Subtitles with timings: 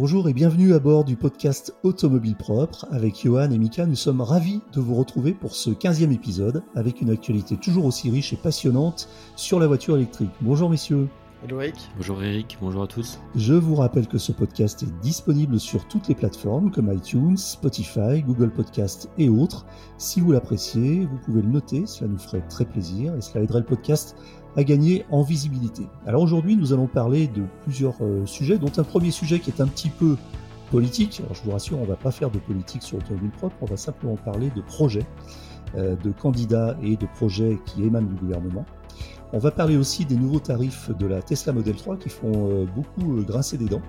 [0.00, 2.86] Bonjour et bienvenue à bord du podcast Automobile Propre.
[2.90, 7.02] Avec Johan et Mika, nous sommes ravis de vous retrouver pour ce 15e épisode avec
[7.02, 10.30] une actualité toujours aussi riche et passionnante sur la voiture électrique.
[10.40, 11.10] Bonjour messieurs.
[11.44, 11.76] Hello Eric.
[11.98, 13.20] Bonjour Eric, bonjour à tous.
[13.36, 18.22] Je vous rappelle que ce podcast est disponible sur toutes les plateformes comme iTunes, Spotify,
[18.26, 19.66] Google Podcast et autres.
[19.98, 23.60] Si vous l'appréciez, vous pouvez le noter, cela nous ferait très plaisir et cela aiderait
[23.60, 24.16] le podcast
[24.56, 25.86] à gagner en visibilité.
[26.06, 29.60] Alors aujourd'hui, nous allons parler de plusieurs euh, sujets, dont un premier sujet qui est
[29.60, 30.16] un petit peu
[30.70, 31.20] politique.
[31.24, 33.66] Alors je vous rassure, on ne va pas faire de politique sur Automobile Propre, on
[33.66, 35.06] va simplement parler de projets,
[35.76, 38.64] euh, de candidats et de projets qui émanent du gouvernement.
[39.32, 42.66] On va parler aussi des nouveaux tarifs de la Tesla Model 3 qui font euh,
[42.74, 43.82] beaucoup grincer des dents.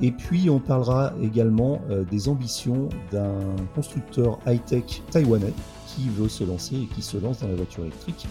[0.00, 1.80] Et puis on parlera également
[2.10, 3.38] des ambitions d'un
[3.76, 5.52] constructeur high-tech taïwanais
[5.86, 8.26] qui veut se lancer et qui se lance dans la voiture électrique.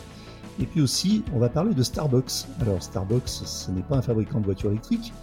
[0.59, 2.45] Et puis aussi, on va parler de Starbucks.
[2.61, 5.13] Alors Starbucks, ce n'est pas un fabricant de voitures électriques.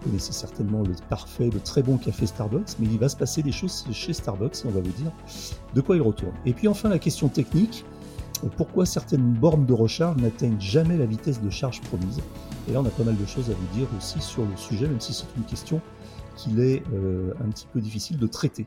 [0.00, 3.42] Vous connaissez certainement le parfait, le très bon café Starbucks, mais il va se passer
[3.42, 5.12] des choses chez Starbucks et on va vous dire
[5.74, 6.34] de quoi il retourne.
[6.46, 7.84] Et puis enfin la question technique,
[8.56, 12.20] pourquoi certaines bornes de recharge n'atteignent jamais la vitesse de charge promise?
[12.68, 14.86] Et là on a pas mal de choses à vous dire aussi sur le sujet,
[14.86, 15.80] même si c'est une question
[16.36, 18.66] qu'il est euh, un petit peu difficile de traiter.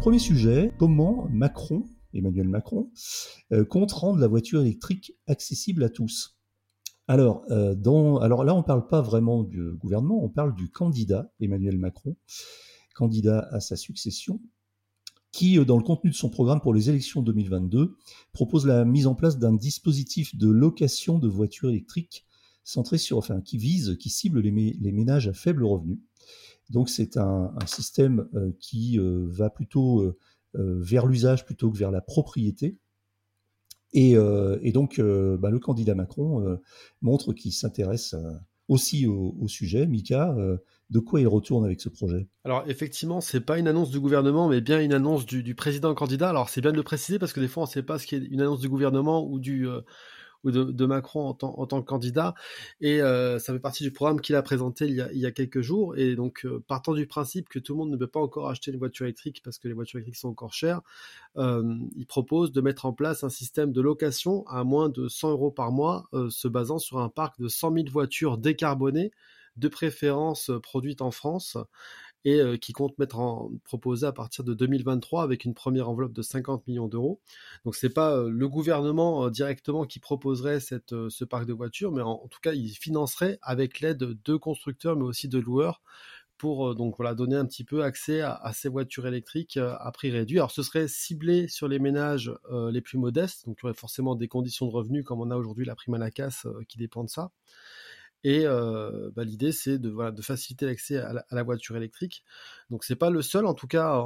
[0.00, 1.84] Premier sujet, comment Macron,
[2.14, 2.90] Emmanuel Macron,
[3.52, 6.40] euh, compte rendre la voiture électrique accessible à tous?
[7.06, 7.74] Alors, euh,
[8.20, 12.16] alors là, on ne parle pas vraiment du gouvernement, on parle du candidat Emmanuel Macron,
[12.94, 14.40] candidat à sa succession,
[15.32, 17.96] qui, euh, dans le contenu de son programme pour les élections 2022,
[18.32, 22.26] propose la mise en place d'un dispositif de location de voitures électriques
[22.64, 24.52] centré sur, enfin, qui vise, qui cible les,
[24.92, 26.00] ménages à faible revenu.
[26.70, 30.16] Donc c'est un, système euh, qui euh, va plutôt euh,
[30.54, 32.78] vers l'usage plutôt que vers la propriété.
[33.92, 34.14] Et,
[34.72, 36.60] donc bah, le candidat Macron
[37.02, 38.14] montre qu'il s'intéresse
[38.68, 39.88] aussi au, sujet.
[39.88, 40.32] Mika,
[40.90, 42.28] de quoi il retourne avec ce projet?
[42.44, 46.28] Alors effectivement, c'est pas une annonce du gouvernement, mais bien une annonce du, président candidat.
[46.28, 48.06] Alors c'est bien de le préciser parce que des fois on ne sait pas ce
[48.06, 49.66] qui est une annonce du gouvernement ou du
[50.44, 51.34] ou de, Macron en,
[51.66, 52.34] tant que candidat.
[52.80, 55.96] Et euh, ça fait partie du programme qu'il a présenté il y a, quelques jours.
[55.96, 58.70] Et donc, euh, partant du principe que tout le monde ne peut pas encore acheter
[58.70, 60.80] une voiture électrique parce que les voitures électriques sont encore chères,
[61.36, 65.30] euh, il propose de mettre en place un système de location à moins de 100
[65.32, 69.10] euros par mois, se basant sur un parc de 100 000 voitures décarbonées,
[69.56, 71.56] de préférence produites en France
[72.24, 73.18] et euh, qui compte mettre
[73.64, 77.20] proposer à partir de 2023 avec une première enveloppe de 50 millions d'euros.
[77.64, 82.02] Donc c'est pas euh, le gouvernement euh, directement qui proposerait ce parc de voitures, mais
[82.02, 85.82] en, tout cas il financerait avec l'aide de constructeurs mais aussi de loueurs
[86.38, 90.38] pour donner un petit peu accès à, ces voitures électriques à prix réduit.
[90.38, 94.14] Alors ce serait ciblé sur les ménages les plus modestes, donc il y aurait forcément
[94.14, 97.04] des conditions de revenus comme on a aujourd'hui la prime à la casse qui dépend
[97.04, 97.30] de ça.
[98.22, 102.22] Et euh, bah, l'idée, c'est de, voilà, de faciliter l'accès à, la voiture électrique.
[102.68, 104.04] Donc, c'est pas le seul, en tout cas,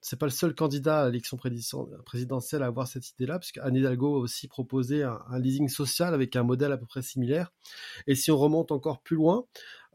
[0.00, 4.16] c'est pas le seul candidat à l'élection présidentielle à avoir cette idée-là, puisque Anne Hidalgo
[4.16, 7.52] a aussi proposé un, leasing social avec un modèle à peu près similaire.
[8.06, 9.44] Et si on remonte encore plus loin,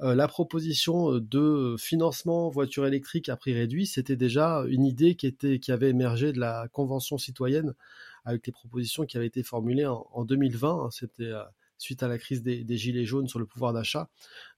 [0.02, 5.28] euh, la proposition de financement voiture électrique à prix réduit, c'était déjà une idée qui,
[5.28, 7.74] était, qui avait émergé de la Convention citoyenne
[8.26, 10.90] avec les propositions qui avaient été formulées en, en 2020.
[10.92, 11.44] C'était euh,
[11.78, 14.10] suite à la crise des, gilets jaunes sur le pouvoir d'achat.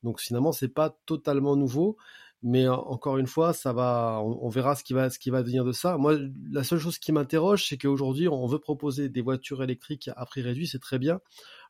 [0.04, 1.98] Donc finalement, c'est pas totalement nouveau,
[2.44, 5.66] mais encore une fois, ça va, on, verra ce qui va, ce qui va venir
[5.66, 5.98] de ça.
[5.98, 6.18] Moi,
[6.52, 10.44] la seule chose qui m'interroge, c'est qu'aujourd'hui, on veut proposer des voitures électriques à prix
[10.44, 11.20] réduit, c'est très bien.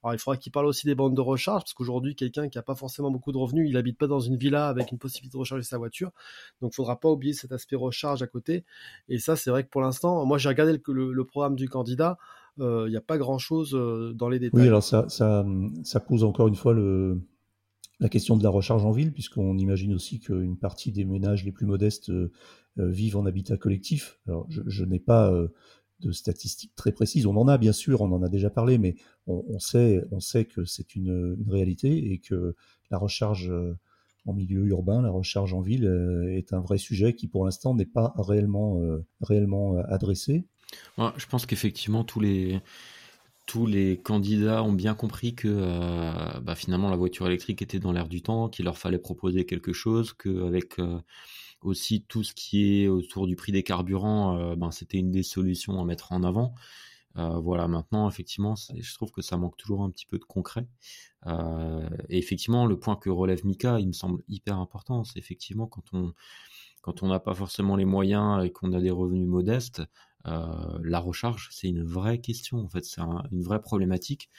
[0.04, 2.64] Alors, il faudra qu'il parle aussi des bandes de recharge, parce qu'aujourd'hui, quelqu'un qui n'a
[2.64, 5.40] pas forcément beaucoup de revenus, il n'habite pas dans une villa avec une possibilité de
[5.40, 6.12] recharger sa voiture.
[6.62, 8.66] Donc, il faudra pas oublier cet aspect recharge à côté.
[9.08, 12.18] Et ça, c'est vrai que pour l'instant, moi, j'ai regardé le programme du candidat.
[12.60, 14.62] Euh, il n'y a pas grand-chose euh, dans les détails.
[14.62, 15.46] Oui, alors ça, ça,
[16.00, 17.22] pose encore une fois le,
[18.00, 21.52] la question de la recharge en ville, puisqu'on imagine aussi qu'une partie des ménages les
[21.52, 22.32] plus modestes euh,
[22.78, 24.20] vivent en habitat collectif.
[24.28, 25.34] Alors, je, n'ai pas
[26.00, 27.26] de statistiques très précises.
[27.26, 28.96] On en a, bien sûr, on en a déjà parlé, mais
[29.26, 32.56] on, sait, on sait que c'est une, une, réalité et que
[32.92, 33.52] la recharge
[34.26, 35.86] en milieu urbain, la recharge en ville
[36.30, 38.80] est un vrai sujet qui, pour l'instant, n'est pas réellement,
[39.22, 40.46] réellement adressé
[40.98, 42.62] je pense qu'effectivement, tous les,
[43.48, 47.94] tous les candidats ont bien compris que euh, bah, finalement la voiture électrique était dans
[47.94, 51.00] l'air du temps, qu'il leur fallait proposer quelque chose, qu'avec euh,
[51.62, 55.24] aussi tout ce qui est autour du prix des carburants, euh, ben, c'était une des
[55.24, 56.54] solutions à mettre en avant.
[57.16, 60.68] voilà, maintenant, effectivement, je trouve que ça manque toujours un petit peu de concret.
[62.10, 65.84] et effectivement, le point que relève Mika, il me semble hyper important, c'est effectivement quand
[65.94, 66.14] on
[66.82, 69.82] quand on n'a pas forcément les moyens et qu'on a des revenus modestes,
[70.84, 74.30] la recharge, c'est une vraie question, en fait, c'est une vraie problématique.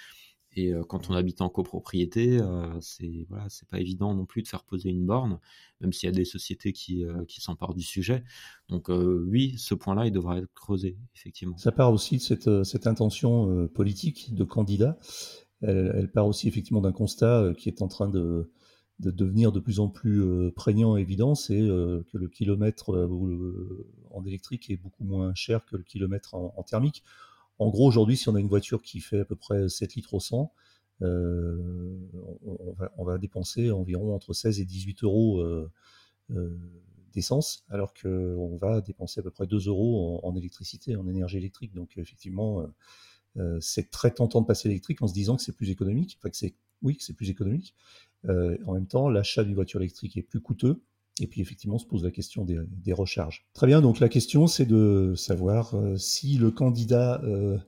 [0.56, 4.42] Et euh, quand on habite en copropriété, euh, c'est voilà, c'est pas évident non plus
[4.42, 5.38] de faire poser une borne,
[5.80, 8.24] même s'il y a des sociétés qui, s'emparent du sujet.
[8.68, 11.56] Donc oui, ce point-là, il devra être creusé, effectivement.
[11.58, 14.98] Ça part aussi de cette, intention politique de candidat.
[15.60, 18.50] Elle, part aussi effectivement d'un constat qui est en train de,
[19.00, 22.92] de devenir de plus en plus euh, prégnant et évident, c'est euh, que le kilomètre
[22.94, 27.04] euh, en électrique est beaucoup moins cher que le kilomètre en, thermique.
[27.58, 30.14] En gros, aujourd'hui, si on a une voiture qui fait à peu près 7 litres
[30.14, 30.52] au 100,
[31.00, 35.68] on, va, dépenser environ entre 16 et 18 euros
[37.12, 41.74] d'essence, alors qu'on va dépenser à peu près 2 euros en, électricité, en énergie électrique.
[41.74, 42.66] Donc, effectivement,
[43.60, 46.36] c'est très tentant de passer électrique en se disant que c'est plus économique, enfin que
[46.82, 47.74] oui, que c'est plus économique.
[48.28, 50.80] Euh, en même temps, l'achat d'une voiture électrique est plus coûteux.
[51.20, 53.46] Et puis effectivement, on se pose la question des, recharges.
[53.54, 57.58] Très bien, donc la question c'est de savoir euh, si le candidat euh,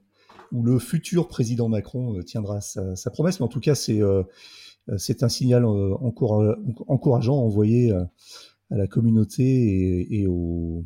[0.53, 3.41] ou le futur président Macron tiendra sa, promesse.
[3.41, 4.03] Mais en tout cas, c'est
[5.23, 10.85] un signal encourageant envoyé à la communauté et, et aux,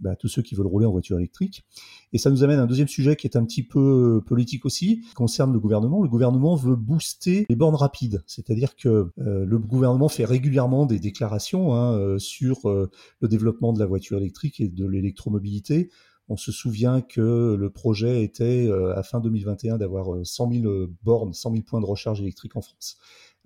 [0.00, 1.64] bah, tous ceux qui veulent rouler en voiture électrique.
[2.12, 4.64] Et ça nous amène à un deuxième sujet qui est un petit peu euh, politique
[4.64, 6.02] aussi, qui concerne le gouvernement.
[6.02, 10.98] Le gouvernement veut booster les bornes rapides, c'est-à-dire que euh, le gouvernement fait régulièrement des
[10.98, 15.90] déclarations hein, euh, sur le développement de la voiture électrique et de l'électromobilité.
[16.28, 21.52] On se souvient que le projet était à fin 2021 d'avoir 100 000 bornes, 100
[21.52, 22.96] 000 points de recharge électrique en France.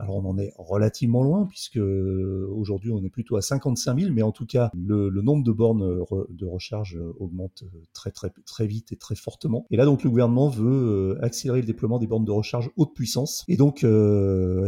[0.00, 4.12] Alors on en est relativement loin puisque euh, aujourd'hui on est plutôt à 55 000,
[4.12, 8.30] mais en tout cas le, nombre de bornes de recharge euh, augmente euh, très très
[8.46, 9.66] très vite et très fortement.
[9.70, 13.44] Et là donc le gouvernement veut accélérer le déploiement des bornes de recharge haute puissance.
[13.48, 13.84] Et donc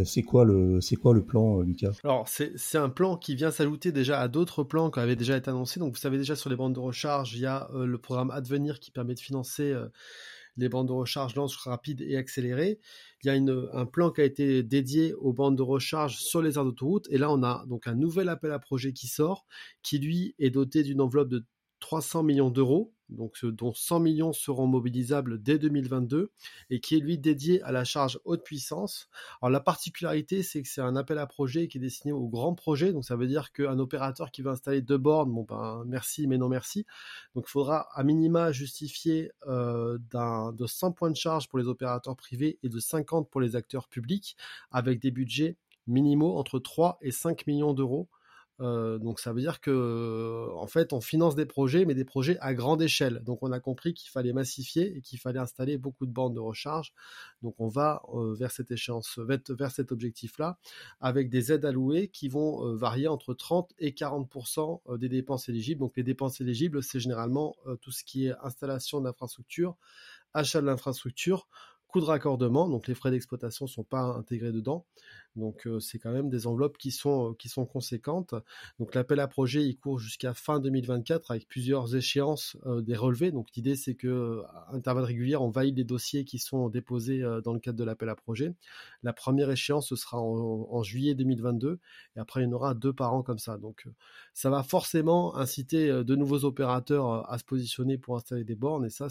[0.04, 3.92] c'est quoi le c'est quoi le plan, Lucas Alors c'est un plan qui vient s'ajouter
[3.92, 5.78] déjà à d'autres plans qui avaient déjà été annoncés.
[5.78, 8.80] Donc vous savez déjà sur les bornes de recharge, il y a le programme Advenir
[8.80, 9.74] qui permet de financer
[10.56, 12.78] les bandes de recharge lance rapides et accélérées.
[13.22, 13.34] Il y a
[13.72, 17.06] un plan qui a été dédié aux bandes de recharge sur les aires d'autoroute.
[17.10, 19.46] Et là, on a donc un nouvel appel à projet qui sort,
[19.82, 21.44] qui lui est doté d'une enveloppe de
[21.80, 26.30] 300 millions d'euros donc dont 100 millions seront mobilisables dès 2022
[26.70, 29.08] et qui est lui dédié à la charge haute puissance.
[29.40, 32.54] Alors la particularité, c'est que c'est un appel à projet qui est destiné aux grands
[32.54, 36.26] projets, donc ça veut dire qu'un opérateur qui veut installer deux bornes, bon ben merci
[36.26, 36.86] mais non merci.
[37.34, 39.98] Donc il faudra à minima justifier euh,
[40.52, 43.88] de 100 points de charge pour les opérateurs privés et de 50 pour les acteurs
[43.88, 44.36] publics,
[44.70, 48.08] avec des budgets minimaux entre 3 et 5 millions d'euros
[48.60, 52.38] euh, donc ça veut dire que en fait on finance des projets, mais des projets
[52.40, 53.22] à grande échelle.
[53.24, 56.40] Donc on a compris qu'il fallait massifier et qu'il fallait installer beaucoup de bandes de
[56.40, 56.92] recharge.
[57.42, 60.58] Donc on va euh, vers cette échéance, vers cet objectif-là,
[61.00, 65.80] avec des aides allouées qui vont euh, varier entre 30 et 40% des dépenses éligibles.
[65.80, 69.76] Donc les dépenses éligibles, c'est généralement tout ce qui est installation d'infrastructures,
[70.34, 71.46] achat de l'infrastructure,
[71.90, 74.86] coût de raccordement, donc les frais d'exploitation ne sont pas intégrés dedans.
[75.36, 78.34] Donc c'est quand même des enveloppes qui sont, qui sont conséquentes.
[78.78, 83.30] Donc l'appel à projet, il court jusqu'à fin 2024 avec plusieurs échéances des relevés.
[83.30, 87.60] Donc l'idée c'est que intervalles réguliers, on valide les dossiers qui sont déposés dans le
[87.60, 88.54] cadre de l'appel à projet.
[89.02, 91.78] La première échéance, ce sera en, juillet 2022
[92.16, 93.56] et après il y en aura deux par an comme ça.
[93.56, 93.86] Donc
[94.34, 98.90] ça va forcément inciter de nouveaux opérateurs à se positionner pour installer des bornes et
[98.90, 99.08] ça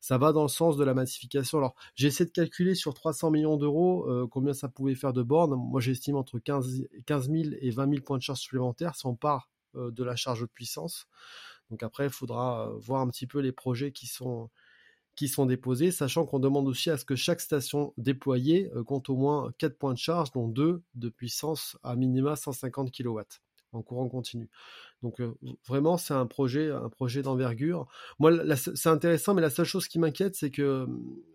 [0.00, 1.58] ça va dans le sens de la massification.
[1.58, 5.80] Alors j'essaie de calculer sur 300 millions d'euros combien ça pouvait faire de bornes moi
[5.80, 9.50] j'estime entre 15, 15 000 et 20 000 points de charge supplémentaires si on part
[9.76, 11.06] euh, de la charge de puissance.
[11.70, 14.50] Donc après, il faudra euh, voir un petit peu les projets qui sont,
[15.16, 19.08] qui sont déposés, sachant qu'on demande aussi à ce que chaque station déployée euh, compte
[19.08, 23.20] au moins 4 points de charge, dont 2 de puissance à minima 150 kW
[23.72, 24.48] en courant continu.
[25.02, 25.20] Donc
[25.66, 27.86] vraiment, c'est un projet, un projet d'envergure.
[28.18, 30.86] Moi, c'est intéressant, mais la seule chose qui m'inquiète, c'est que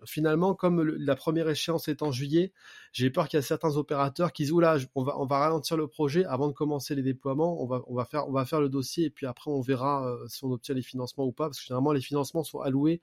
[0.06, 2.54] finalement, comme la première échéance est en juillet,
[2.92, 6.26] j'ai peur qu'il y a certains opérateurs qui disent oula, on va, ralentir le projet
[6.26, 7.62] avant de commencer les déploiements.
[7.62, 11.26] On va, faire, le dossier et puis après on verra si on obtient les financements
[11.26, 13.02] ou pas, parce que généralement les financements sont alloués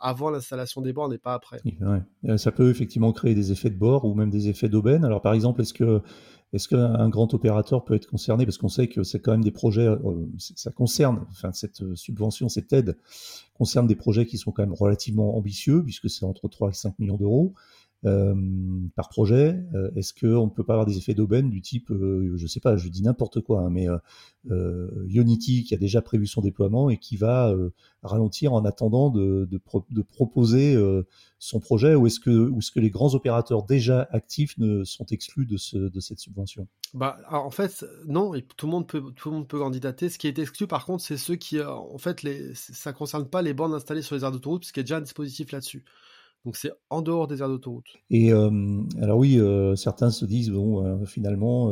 [0.00, 1.60] avant l'installation des bornes et pas après.
[2.36, 5.04] Ça peut effectivement créer des effets de bord ou même des effets d'aubaine.
[5.04, 6.02] Alors par exemple, est-ce que
[6.52, 8.46] est-ce qu'un grand opérateur peut être concerné?
[8.46, 12.48] Parce qu'on sait que c'est quand même des projets, euh, ça concerne, enfin cette subvention,
[12.48, 12.96] cette aide
[13.54, 16.98] concerne des projets qui sont quand même relativement ambitieux, puisque c'est entre 3 et 5
[16.98, 17.54] millions d'euros.
[18.04, 18.32] Euh,
[18.94, 22.32] par projet euh, Est-ce qu'on ne peut pas avoir des effets d'aubaine du type, euh,
[22.36, 23.88] je ne sais pas, je dis n'importe quoi, hein, mais
[25.08, 27.52] Unity qui a déjà prévu son déploiement et qui va
[28.02, 29.48] ralentir en attendant de,
[30.10, 30.76] proposer
[31.38, 35.76] son projet ou est-ce que, les grands opérateurs déjà actifs ne sont exclus de, ce,
[35.76, 36.68] de cette subvention?
[36.94, 40.08] Bah, en fait, non, tout le monde peut, candidater.
[40.08, 43.42] Ce qui est exclu, par contre, c'est ceux qui, en fait, les, ça concerne pas
[43.42, 45.84] les bornes installées sur les aires d'autoroute, parce qu'il y a déjà un dispositif là-dessus.
[46.48, 47.98] Donc c'est en dehors des aires d'autoroute.
[48.08, 51.70] Et euh, alors oui, euh, certains se disent bon, euh, finalement,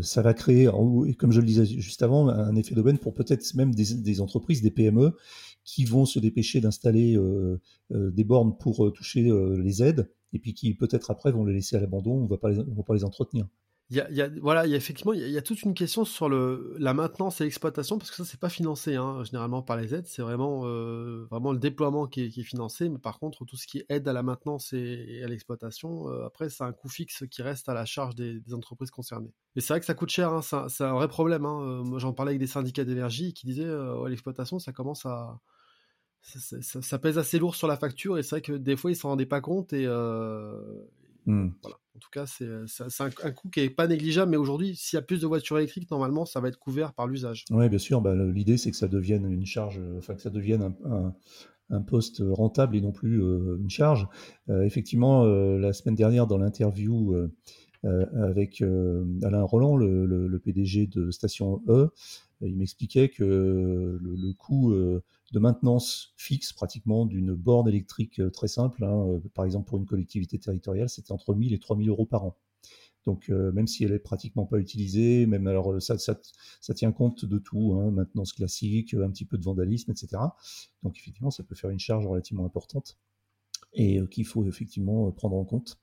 [0.00, 0.70] ça va créer,
[1.18, 4.70] comme je le disais juste avant, un effet d'aubaine pour peut-être même des, entreprises, des
[4.70, 5.12] PME,
[5.64, 7.18] qui vont se dépêcher d'installer
[7.90, 11.80] des bornes pour toucher les aides, et puis qui peut-être après vont les laisser à
[11.80, 13.48] l'abandon, on ne va pas les entretenir.
[13.90, 16.28] Il y a, voilà, il y a effectivement, il y, a, toute une question sur
[16.28, 19.94] le, la maintenance et l'exploitation parce que ça c'est pas financé hein, généralement par les
[19.94, 23.46] aides, c'est vraiment euh, vraiment le déploiement qui est, qui est, financé, mais par contre
[23.46, 26.90] tout ce qui aide à la maintenance et, à l'exploitation, euh, après c'est un coût
[26.90, 29.32] fixe qui reste à la charge des, des entreprises concernées.
[29.56, 31.46] Et c'est vrai que ça coûte cher, hein, c'est un, vrai problème.
[31.46, 31.62] Hein.
[31.62, 35.40] Euh, moi j'en parlais avec des syndicats d'énergie qui disaient ouais, l'exploitation ça commence à
[36.20, 38.90] ça, ça, ça, pèse assez lourd sur la facture et c'est vrai que des fois
[38.90, 39.86] ils s'en rendaient pas compte et,
[41.30, 41.54] mmh.
[41.62, 41.76] voilà.
[41.98, 42.64] En tout cas, c'est euh,
[43.00, 45.90] un, coût qui n'est pas négligeable, mais aujourd'hui, s'il y a plus de voitures électriques,
[45.90, 47.44] normalement, ça va être couvert par l'usage.
[47.50, 48.00] Oui, bien sûr.
[48.00, 50.76] Bah, L'idée, c'est que ça devienne une charge, euh, enfin que ça devienne
[51.70, 54.06] un, poste rentable et non plus euh, une charge.
[54.48, 57.16] effectivement, la semaine dernière, dans l'interview
[57.82, 58.62] avec
[59.22, 61.90] Alain Roland, le, PDG de Station E,
[62.40, 64.72] il m'expliquait que le, coût
[65.32, 69.78] de maintenance fixe pratiquement d'une borne électrique euh, très simple, hein, euh, par exemple pour
[69.78, 72.36] une collectivité territoriale, c'était entre 1000 et 3000 euros par an.
[73.04, 76.18] Donc euh, même si elle est pratiquement pas utilisée, même alors ça, ça,
[76.60, 80.22] ça tient compte de tout, hein, maintenance classique, un petit peu de vandalisme, etc.
[80.82, 82.98] Donc effectivement, ça peut faire une charge relativement importante
[83.74, 85.78] et qu'il faut effectivement prendre en compte.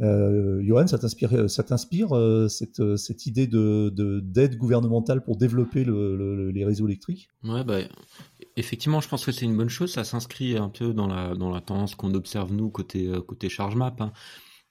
[0.00, 2.10] Johan, ça t'inspire, ça t'inspire
[2.48, 7.28] cette, cette, idée de, d'aide gouvernementale pour développer les réseaux électriques?
[7.44, 7.80] Ouais, bah,
[8.56, 9.92] effectivement, je pense que c'est une bonne chose.
[9.92, 13.94] Ça s'inscrit un peu dans la, tendance qu'on observe, nous, côté, euh, côté charge map.
[14.00, 14.12] Hein.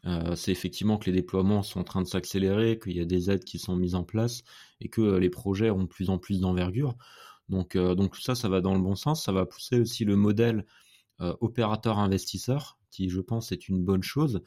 [0.06, 3.32] Euh, c'est effectivement que les déploiements sont en train de s'accélérer, qu'il y a des
[3.32, 4.44] aides qui sont mises en place
[4.82, 6.96] et que euh, les projets ont de plus en plus d'envergure.
[7.50, 9.26] Donc, donc tout ça, ça va dans le bon sens.
[9.26, 10.66] Ça va pousser aussi le modèle
[11.20, 14.42] opérateur-investisseur, qui je pense est une bonne chose,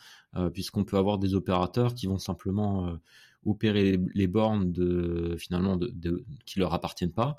[0.54, 2.98] puisqu'on peut avoir des opérateurs qui vont simplement
[3.44, 7.36] opérer les, bornes de, finalement de, de, qui leur appartiennent pas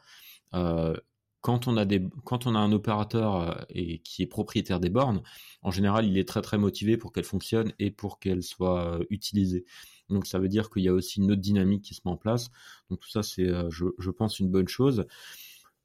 [1.47, 4.89] quand on a des, quand on a un opérateur euh, et qui est propriétaire des
[4.89, 5.21] bornes,
[5.61, 9.05] en général, il est très très motivé pour qu'elles fonctionnent et pour qu'elles soient euh,
[9.09, 9.63] utilisées.
[10.09, 12.17] Donc ça veut dire qu'il y a aussi une autre dynamique qui se met en
[12.17, 12.51] place.
[12.89, 15.05] Donc tout ça, c'est, euh, je, pense, une bonne chose.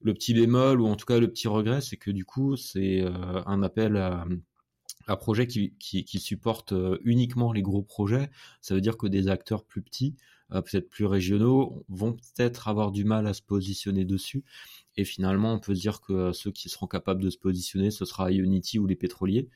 [0.00, 3.04] Le petit bémol ou en tout cas le petit regret, c'est que du coup, c'est
[3.46, 4.26] un appel à,
[5.06, 8.30] un projet qui, qui, qui, supporte uniquement les gros projets.
[8.62, 10.16] Ça veut dire que des acteurs plus petits,
[10.50, 14.42] peut-être plus régionaux, vont peut-être avoir du mal à se positionner dessus.
[14.96, 18.04] Et finalement, on peut dire que euh, ceux qui seront capables de se positionner, ce
[18.04, 19.48] sera Unity ou les pétroliers,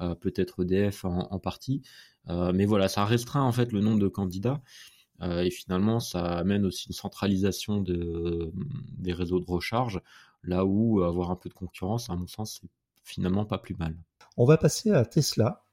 [0.00, 1.82] euh, peut-être EDF en, partie.
[2.28, 4.62] Euh, mais voilà, ça restreint en fait le nombre de candidats.
[5.22, 8.52] et finalement, ça amène aussi une centralisation de,
[8.98, 10.00] des réseaux de recharge,
[10.42, 12.68] là où avoir un peu de concurrence, à mon sens, c'est
[13.04, 13.96] finalement pas plus mal.
[14.36, 15.63] On va passer à Tesla.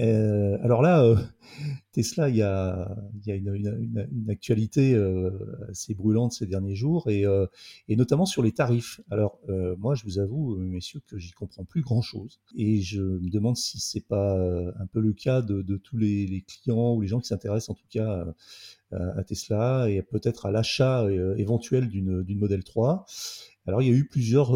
[0.00, 1.16] Euh, alors là, euh,
[1.92, 5.30] Tesla, il y a, une, actualité euh,
[5.68, 7.26] assez brûlante ces derniers jours, et,
[7.88, 9.00] notamment sur les tarifs.
[9.10, 9.40] Alors
[9.78, 13.80] moi, je vous avoue, messieurs, que j'y comprends plus grand-chose, et je me demande si
[13.80, 17.28] c'est pas un peu le cas de, tous les, les, clients ou les gens qui
[17.28, 18.24] s'intéressent en tout cas
[18.92, 23.04] à Tesla et peut-être à l'achat éventuel d'une modèle 3.
[23.66, 24.54] Alors il y a eu plusieurs,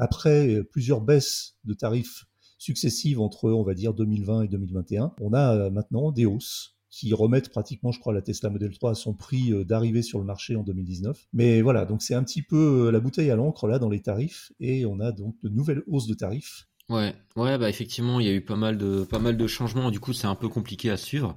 [0.00, 2.26] après plusieurs baisses de tarifs
[2.58, 5.12] successives entre, on va dire, 2020 et 2021.
[5.20, 8.92] On a euh, maintenant des hausses qui remettent pratiquement, je crois, la Tesla Model 3
[8.92, 11.26] à son prix euh, d'arrivée sur le marché en 2019.
[11.32, 14.00] Mais voilà, donc c'est un petit peu euh, la bouteille à l'encre là dans les
[14.00, 16.66] tarifs et on a donc de nouvelles hausses de tarifs.
[16.88, 19.90] Ouais, ouais, bah effectivement, il y a eu pas mal de pas mal changements.
[19.90, 21.34] Du coup, c'est un peu compliqué à suivre.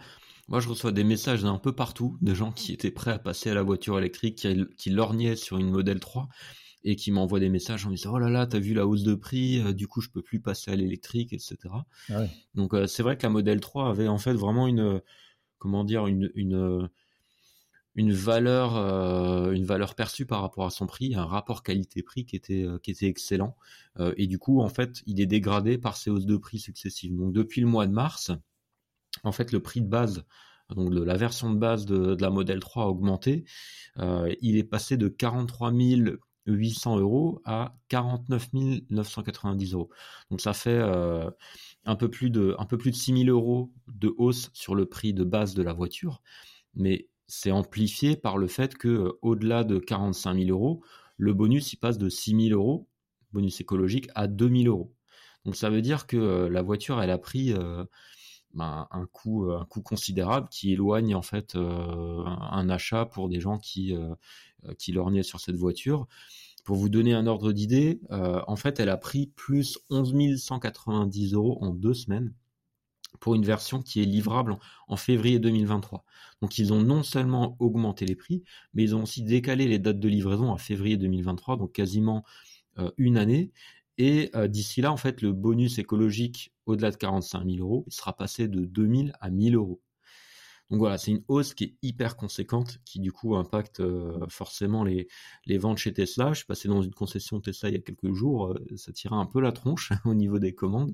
[0.48, 3.50] Moi, je reçois des messages d'un peu partout de gens qui étaient prêts à passer
[3.50, 6.30] à la voiture électrique, qui, qui lorgnaient sur une Model 3
[6.84, 9.04] et qui m'envoie des messages en me disant oh là là t'as vu la hausse
[9.04, 11.58] de prix euh, du coup je peux plus passer à l'électrique etc
[12.10, 15.02] ah donc euh, c'est vrai que la modèle 3 avait en fait vraiment une
[15.58, 16.90] comment dire une une,
[17.96, 18.78] une valeur
[19.52, 23.08] une valeur perçue par rapport à son prix un rapport qualité-prix qui était qui était
[23.08, 23.58] excellent.
[24.16, 27.14] Et du coup en fait il est dégradé par ces hausses de prix successives.
[27.14, 28.32] Donc depuis le mois de mars
[29.24, 30.24] en fait le prix de base
[30.70, 33.44] donc de la version de base de, la Model 3 a augmenté.
[33.98, 35.74] il est passé de 43
[36.54, 38.50] 800 euros à 49
[38.90, 39.90] 990 euros.
[40.30, 40.82] Donc ça fait
[41.86, 44.86] un peu plus de un peu plus de 6 000 euros de hausse sur le
[44.86, 46.22] prix de base de la voiture,
[46.76, 50.84] mais c'est amplifié par le fait que au-delà de 45 000 euros,
[51.18, 52.88] le bonus il passe de 6 000 euros,
[53.34, 54.94] bonus écologique, à 2 000 euros.
[55.46, 57.54] Donc ça veut dire que la voiture elle a pris
[58.54, 63.58] ben, un coût un coût considérable qui éloigne en fait un achat pour des gens
[63.58, 63.96] qui
[64.78, 66.08] qui lorgnaient sur cette voiture.
[66.64, 71.34] Pour vous donner un ordre d'idée, euh, en fait, elle a pris plus 11 190
[71.34, 72.34] euros en deux semaines
[73.20, 76.06] pour une version qui est livrable en, février 2023.
[76.42, 80.00] Donc ils ont non seulement augmenté les prix, mais ils ont aussi décalé les dates
[80.00, 82.24] de livraison à février 2023, donc quasiment
[82.78, 83.52] euh, une année.
[83.98, 88.16] Et euh, d'ici là, en fait, le bonus écologique au-delà de 45 000 euros, sera
[88.16, 89.82] passé de 2000 à 1000 euros.
[90.70, 94.84] Donc voilà, c'est une hausse qui est hyper conséquente, qui du coup impacte euh, forcément
[94.84, 95.08] les,
[95.48, 96.30] les ventes chez Tesla.
[96.32, 99.16] Je suis passé dans une concession Tesla il y a quelques jours, euh, ça tirait
[99.16, 100.94] un peu la tronche au niveau des commandes.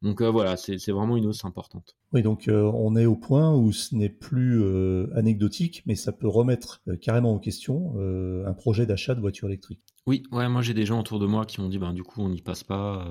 [0.00, 1.94] Donc euh, voilà, c'est vraiment une hausse importante.
[2.12, 4.62] Oui, donc on est au point où ce n'est plus
[5.14, 7.94] anecdotique, mais ça peut remettre carrément en question
[8.44, 9.80] un projet d'achat de voiture électrique.
[10.06, 12.20] Oui, ouais, moi j'ai des gens autour de moi qui m'ont dit, ben du coup
[12.20, 13.06] on n'y passe pas,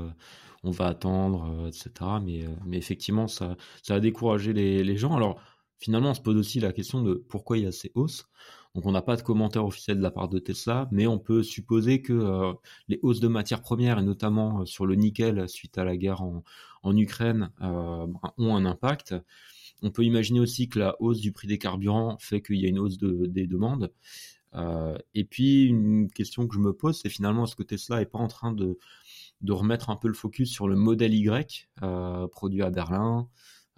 [0.63, 1.89] on va attendre, etc.
[2.21, 5.15] Mais, mais effectivement, ça, ça a découragé les, les gens.
[5.15, 5.39] Alors
[5.81, 8.29] finalement, on se pose aussi la question de pourquoi il y a ces hausses.
[8.75, 11.43] Donc, on n'a pas de commentaire officiel de la part de Tesla, mais on peut
[11.43, 12.53] supposer que euh,
[12.87, 16.21] les hausses de matières premières, et notamment euh, sur le nickel suite à la guerre
[16.21, 18.07] en, Ukraine, euh,
[18.37, 19.15] ont un impact.
[19.81, 22.69] On peut imaginer aussi que la hausse du prix des carburants fait qu'il y a
[22.69, 23.91] une hausse des demandes.
[25.15, 28.19] et puis, une question que je me pose, c'est finalement, est-ce que Tesla n'est pas
[28.19, 28.77] en train de,
[29.41, 31.69] de remettre un peu le focus sur le modèle Y,
[32.31, 33.27] produit à Berlin?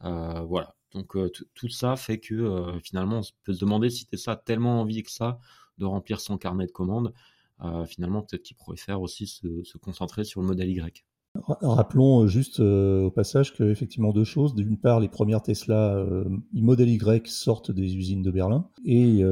[0.01, 4.33] Voilà donc euh, tout ça fait que euh, finalement on peut se demander si Tesla
[4.33, 5.39] a tellement envie que ça
[5.77, 7.13] de remplir son carnet de commandes.
[7.63, 11.03] Euh, finalement peut-être qu'il pourrait faire aussi se, concentrer sur le modèle Y.
[11.61, 14.53] Rappelons juste au passage que effectivement deux choses.
[14.53, 16.05] D'une part, les premières Tesla
[16.51, 18.69] modèle Y sortent des usines de Berlin.
[18.85, 19.23] Et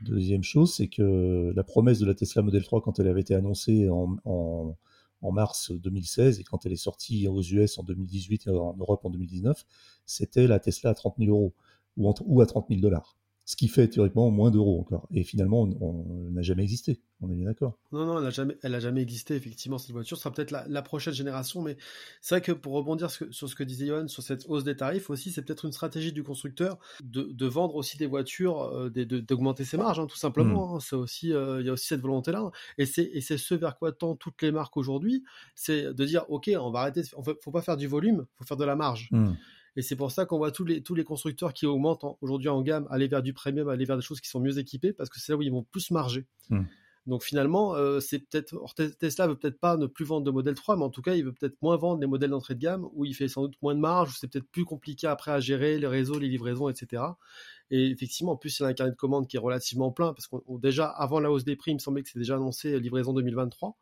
[0.00, 3.34] deuxième chose, c'est que la promesse de la Tesla Model 3 quand elle avait été
[3.34, 4.78] annoncée en
[5.22, 9.10] mars 2016 et quand elle est sortie aux US en 2018 et en Europe en
[9.10, 9.64] 2019,
[10.04, 11.54] c'était la Tesla à 30 000 euros
[11.96, 15.06] ou à 30 000 dollars ce qui fait théoriquement moins d'euros encore.
[15.12, 17.00] Et finalement, on n'a jamais existé.
[17.20, 17.78] On est bien d'accord.
[17.92, 19.36] Non, non, elle n'a jamais, elle a jamais existé.
[19.36, 21.76] Effectivement, cette voiture sera peut-être la, prochaine génération, mais
[22.20, 25.10] c'est vrai que pour rebondir sur ce que disait Johan sur cette hausse des tarifs
[25.10, 29.76] aussi, c'est peut-être une stratégie du constructeur de, vendre aussi des voitures, euh, d'augmenter ses
[29.76, 30.72] marges, hein, tout simplement.
[30.72, 30.76] Hmm.
[30.76, 30.80] Hein.
[30.80, 32.50] C'est aussi, euh, il y a aussi cette volonté-là.
[32.78, 35.22] Et c'est, et c'est ce vers quoi tendent toutes les marques aujourd'hui,
[35.54, 38.56] c'est de dire, ok, on va arrêter, on faut pas faire du volume, faut faire
[38.56, 39.08] de la marge.
[39.12, 39.34] Hmm.
[39.76, 42.62] Et c'est pour ça qu'on voit tous les, tous les constructeurs qui augmentent aujourd'hui en
[42.62, 45.20] gamme, aller vers du premium, aller vers des choses qui sont mieux équipées, parce que
[45.20, 46.26] c'est là où ils vont plus marger.
[46.50, 46.64] Hmm.
[47.06, 48.56] Donc finalement, euh, c'est peut-être
[48.98, 51.24] Tesla veut peut-être pas ne plus vendre de modèle 3, mais en tout cas, il
[51.24, 53.76] veut peut-être moins vendre les modèles d'entrée de gamme où il fait sans doute moins
[53.76, 57.04] de marge, où c'est peut-être plus compliqué après à gérer les réseaux, les livraisons, etc.
[57.70, 60.12] Et effectivement, en plus, il y a un carnet de commande qui est relativement plein
[60.14, 62.80] parce qu'on déjà avant la hausse des prix, il me semblait que c'est déjà annoncé
[62.80, 63.76] livraison 2023.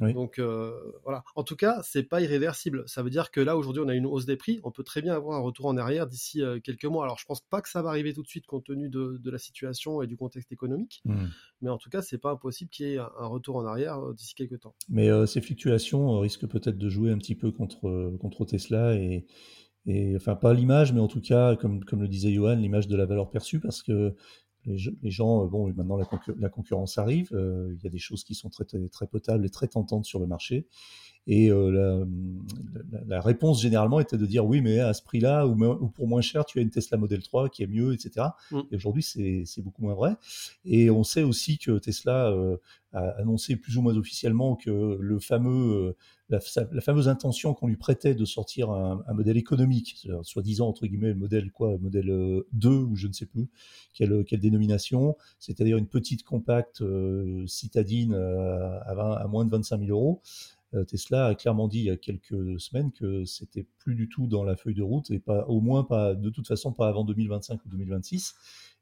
[0.00, 0.72] Donc euh,
[1.04, 1.24] voilà.
[1.34, 2.84] En tout cas, c'est pas irréversible.
[2.86, 4.60] Ça veut dire que là aujourd'hui, on a une hausse des prix.
[4.64, 7.04] On peut très bien avoir un retour en arrière d'ici euh, quelques mois.
[7.04, 9.38] Alors je pense pas que ça va arriver tout de suite compte tenu de, la
[9.38, 11.02] situation et du contexte économique.
[11.04, 11.26] Mmh.
[11.62, 14.14] Mais en tout cas, c'est pas impossible qu'il y ait un, retour en arrière euh,
[14.14, 14.74] d'ici quelques temps.
[14.88, 19.26] Mais ces fluctuations risquent peut-être de jouer un petit peu contre contre Tesla et
[19.86, 22.96] et enfin pas l'image, mais en tout cas, comme, comme le disait Johan, l'image de
[22.96, 24.14] la valeur perçue, parce que
[24.66, 28.34] les, gens, euh, bon, maintenant la, concurrence arrive, euh, il y a des choses qui
[28.34, 30.66] sont très, très, potables et très tentantes sur le marché.
[31.26, 32.04] Et euh,
[33.06, 36.44] la, réponse généralement était de dire oui, mais à ce prix-là ou, pour moins cher,
[36.44, 38.28] tu as une Tesla Model 3 qui est mieux, etc.
[38.50, 38.60] Mm.
[38.70, 40.16] Et aujourd'hui, c'est beaucoup moins vrai.
[40.64, 42.34] Et on sait aussi que Tesla
[42.92, 45.94] a annoncé plus ou moins officiellement que le fameux
[46.30, 51.14] la, fameuse intention qu'on lui prêtait de sortir un, modèle économique, soi-disant entre guillemets le
[51.16, 53.48] modèle quoi, modèle 2 euh, ou je ne sais plus
[53.92, 59.80] quelle, quelle dénomination, c'est-à-dire une petite compacte euh, citadine euh, à, à, moins de 25
[59.80, 60.22] 000 euros.
[60.86, 64.44] Tesla a clairement dit il y a quelques semaines que c'était plus du tout dans
[64.44, 67.64] la feuille de route et pas au moins pas de toute façon pas avant 2025
[67.64, 68.36] ou 2026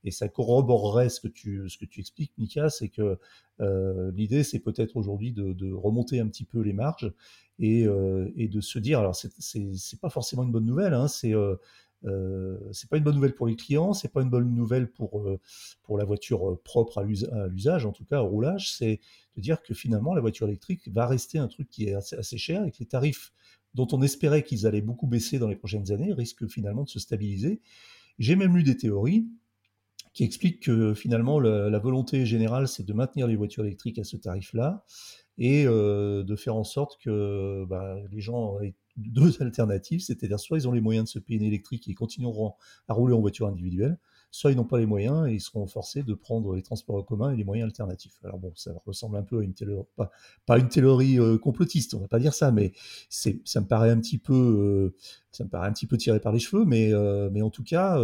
[0.05, 3.19] et ça corroborerait ce que tu, expliques, Mika, c'est que
[3.61, 7.13] euh, l'idée, c'est peut-être aujourd'hui de, remonter un petit peu les marges
[7.59, 11.07] et, euh, de se dire, alors c'est pas forcément une bonne nouvelle, hein,
[12.05, 15.27] euh, c'est pas une bonne nouvelle pour les clients, c'est pas une bonne nouvelle pour
[15.83, 17.03] pour la voiture propre à
[17.49, 18.73] l'usage, en tout cas au roulage.
[18.73, 19.01] C'est
[19.37, 22.39] de dire que finalement la voiture électrique va rester un truc qui est assez, assez
[22.39, 23.33] cher et que les tarifs
[23.75, 26.99] dont on espérait qu'ils allaient beaucoup baisser dans les prochaines années risquent finalement de se
[26.99, 27.61] stabiliser
[28.19, 29.27] J'ai même lu des théories
[30.19, 34.17] qui expliquent que finalement la, volonté générale, c'est de maintenir les voitures électriques à ce
[34.17, 34.85] tarif-là
[35.39, 40.67] et de faire en sorte que bah, les gens aient deux alternatives, c'est-à-dire soit ils
[40.67, 42.55] ont les moyens de se payer une électrique et continueront
[42.89, 43.97] à rouler en voiture individuelle,
[44.31, 47.03] soit ils n'ont pas les moyens et ils seront forcés de prendre les transports en
[47.03, 48.19] commun et les moyens alternatifs.
[48.25, 49.85] Alors bon, ça ressemble un peu à une théorie,
[50.47, 52.73] pas, une théorie euh, complotiste, on va pas dire ça, mais
[53.09, 54.97] c'est, ça me paraît un petit peu, euh,
[55.33, 57.99] ça me un petit peu tiré par les cheveux, mais, euh, mais en tout cas,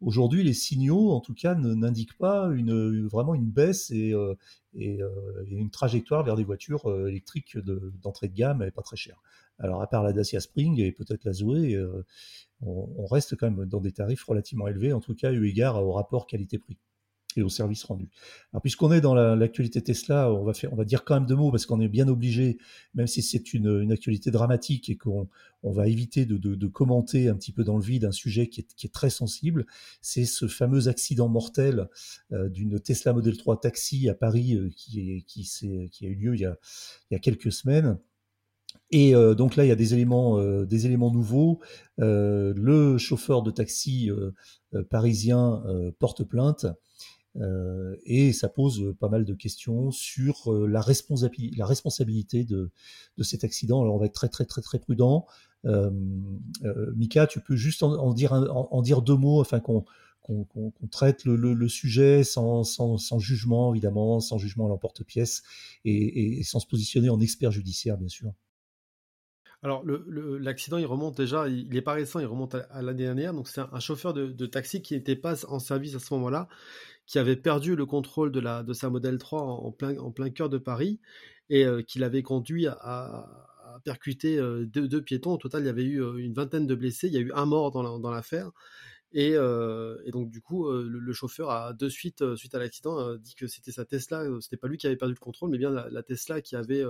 [0.00, 4.14] aujourd'hui, les signaux, en tout cas, n'indiquent pas une, vraiment une baisse et,
[4.74, 9.20] une trajectoire vers des voitures électriques d'entrée de, gamme et pas très chères.
[9.58, 11.76] Alors, à part la Dacia Spring et peut-être la Zoé,
[12.60, 15.92] on, reste quand même dans des tarifs relativement élevés, en tout cas eu égard au
[15.92, 16.76] rapport qualité-prix
[17.36, 18.08] et au service rendu.
[18.52, 21.36] Alors puisqu'on est dans l'actualité Tesla, on va, faire, on va dire quand même deux
[21.36, 22.58] mots parce qu'on est bien obligé,
[22.94, 25.28] même si c'est une, actualité dramatique et qu'on
[25.62, 28.92] on va éviter de, commenter un petit peu dans le vide un sujet qui est,
[28.92, 29.66] très sensible,
[30.00, 31.88] c'est ce fameux accident mortel
[32.32, 35.22] euh, d'une Tesla Model 3 Taxi à Paris euh, qui,
[36.02, 37.98] a eu lieu il y a quelques semaines
[38.90, 41.60] et euh, donc là, il y a des éléments, euh, des éléments nouveaux.
[42.00, 44.10] Euh, le chauffeur de taxi
[44.90, 45.62] parisien
[45.98, 46.66] porte plainte
[48.04, 52.70] et ça pose pas mal de questions sur la, responsabilité, de,
[53.22, 53.82] cet accident.
[53.82, 55.26] Alors on va être très très très très prudent.
[55.64, 59.84] Mika, tu peux juste en, dire, en, dire deux mots afin qu'on
[60.90, 65.42] traite le, sujet sans, sans, jugement, évidemment, sans jugement à l'emporte-pièce
[65.84, 68.32] et, sans se positionner en expert judiciaire, bien sûr.
[69.62, 73.32] Alors, l'accident, il remonte déjà, il, est pas récent, il remonte à, l'année dernière.
[73.34, 76.48] Donc, c'est un, chauffeur de, taxi qui n'était pas en service à ce moment-là,
[77.06, 80.58] qui avait perdu le contrôle de, sa Model 3 en, plein, en plein cœur de
[80.58, 81.00] Paris
[81.50, 83.26] et euh, qui l'avait conduit à,
[83.84, 85.32] percuter euh, deux, piétons.
[85.32, 87.08] Au total, il y avait eu euh, une vingtaine de blessés.
[87.08, 88.50] Il y a eu un mort dans l'affaire.
[89.12, 89.34] Et,
[90.12, 93.84] donc du coup, le, chauffeur a de suite, suite à l'accident, dit que c'était sa
[93.84, 96.84] Tesla, c'était pas lui qui avait perdu le contrôle, mais bien la, Tesla qui avait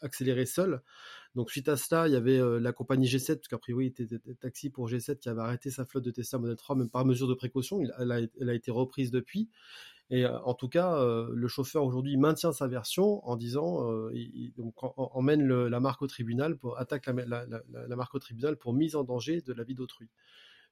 [0.00, 0.80] accéléré seule.
[1.34, 4.18] Donc suite à cela, il y avait la compagnie G7, parce qu'a priori il était
[4.34, 7.26] taxi pour G7 qui avait arrêté sa flotte de Tesla Model 3, même par mesure
[7.26, 7.80] de précaution.
[7.98, 9.48] elle, a, été reprise depuis.
[10.10, 15.80] Et en tout cas, le chauffeur aujourd'hui maintient sa version en disant, il, emmène la
[15.80, 19.64] marque au tribunal pour attaque la, marque au tribunal pour mise en danger de la
[19.64, 20.08] vie d'autrui.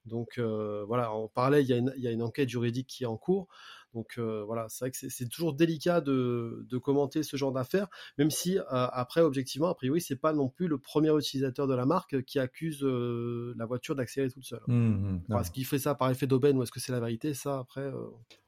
[0.04, 3.48] Donc euh, voilà, en parallèle, il y, a une, enquête juridique qui est en cours.
[3.94, 8.30] Donc euh, voilà, c'est vrai que c'est toujours délicat de, commenter ce genre d'affaires, même
[8.30, 11.84] si euh, après, objectivement, a priori, c'est pas non plus le premier utilisateur de la
[11.84, 14.62] marque qui accuse la voiture d'accélérer toute seule.
[14.66, 17.34] Mmh, mmh, est-ce qu'il fait ça par effet d'aubaine ou est-ce que c'est la vérité?
[17.34, 17.92] Ça, après.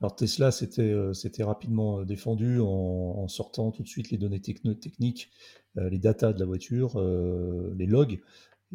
[0.01, 5.31] Alors Tesla, c'était rapidement défendu en, sortant tout de suite les données techniques,
[5.77, 8.21] les datas de la voiture, les logs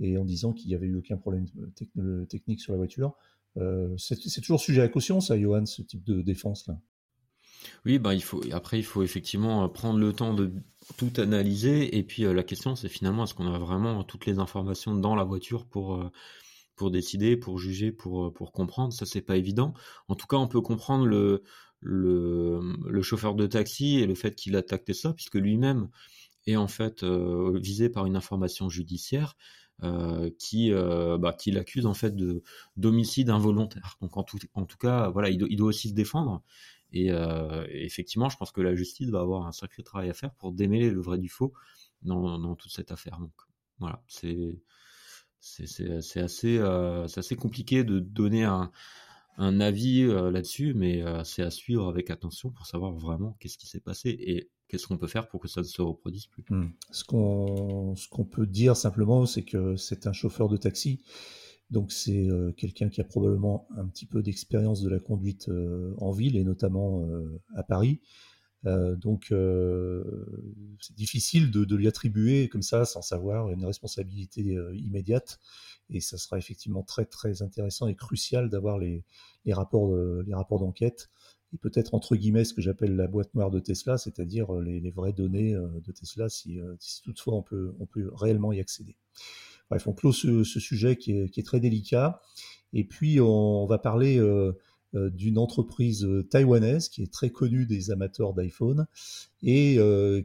[0.02, 1.46] et en disant qu'il n'y avait eu aucun problème
[2.28, 3.16] technique sur la voiture.
[3.58, 6.80] Euh, c'est toujours sujet à caution, ça, Johan, ce type de défense-là.
[7.86, 10.52] Oui, bah, il faut, après, il faut effectivement euh, prendre le temps de
[10.98, 11.98] tout analyser.
[11.98, 15.16] Et puis, euh, la question, c'est finalement, est-ce qu'on a vraiment toutes les informations dans
[15.16, 16.10] la voiture pour,
[16.76, 18.94] pour décider, pour juger, pour, pour comprendre?
[18.94, 19.74] Ça, c'est pas évident.
[20.08, 21.44] En tout cas, on peut comprendre le,
[21.82, 25.90] le, chauffeur de taxi et le fait qu'il attaque ça, puisque lui-même
[26.48, 29.36] est en fait visé par une information judiciaire.
[29.84, 32.44] Euh, qui, euh, bah, qui l'accuse en fait de
[32.76, 33.98] d'homicide involontaire.
[34.02, 34.38] Donc en tout,
[34.78, 36.44] cas, voilà, il, doit, aussi se défendre.
[36.96, 40.34] Euh, et, effectivement, je pense que la justice va avoir un sacré travail à faire
[40.34, 41.54] pour démêler le vrai du faux
[42.02, 43.20] dans, dans toute cette affaire.
[43.20, 43.32] Donc
[43.80, 44.62] voilà, c'est
[45.40, 48.72] c'est assez, assez compliqué de donner un,
[49.40, 53.80] un avis là-dessus, mais c'est à suivre avec attention pour savoir vraiment qu'est-ce qui s'est
[53.80, 54.10] passé.
[54.20, 56.70] Et qu'est-ce qu'on peut faire pour que ça ne se reproduise plus hmm.
[56.92, 61.02] Ce qu'on peut dire simplement, c'est que c'est un chauffeur de taxi.
[61.72, 65.94] Donc c'est euh, quelqu'un qui a probablement un petit peu d'expérience de la conduite euh,
[66.00, 68.02] en ville et notamment euh, à Paris.
[68.64, 75.40] Donc c'est difficile de, lui attribuer comme ça sans savoir une responsabilité immédiate.
[75.90, 79.04] Et ça sera effectivement très très intéressant et crucial d'avoir les,
[79.46, 81.10] les, rapports les rapports d'enquête
[81.54, 84.92] et peut-être entre guillemets ce que j'appelle la boîte noire de Tesla, c'est-à-dire euh, les,
[84.92, 88.96] vraies données euh, de Tesla, euh, si, toutefois on peut, on peut réellement y accéder.
[89.70, 92.22] Bref, on clôt ce, sujet qui est, très délicat.
[92.74, 94.20] Et puis, on, va parler
[94.94, 98.88] d'une entreprise taïwanaise qui est très connue des amateurs d'iPhone
[99.44, 99.78] et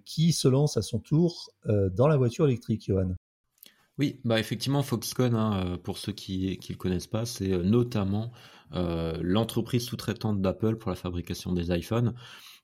[0.05, 3.15] qui se lance à son tour dans la voiture électrique, Johan.
[3.99, 8.33] Oui, bah effectivement, Foxconn, hein, pour ceux qui ne le connaissent pas, c'est notamment
[8.75, 12.15] euh, l'entreprise sous-traitante d'Apple pour la fabrication des iPhones.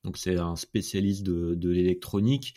[0.03, 2.55] Donc c'est un spécialiste de, l'électronique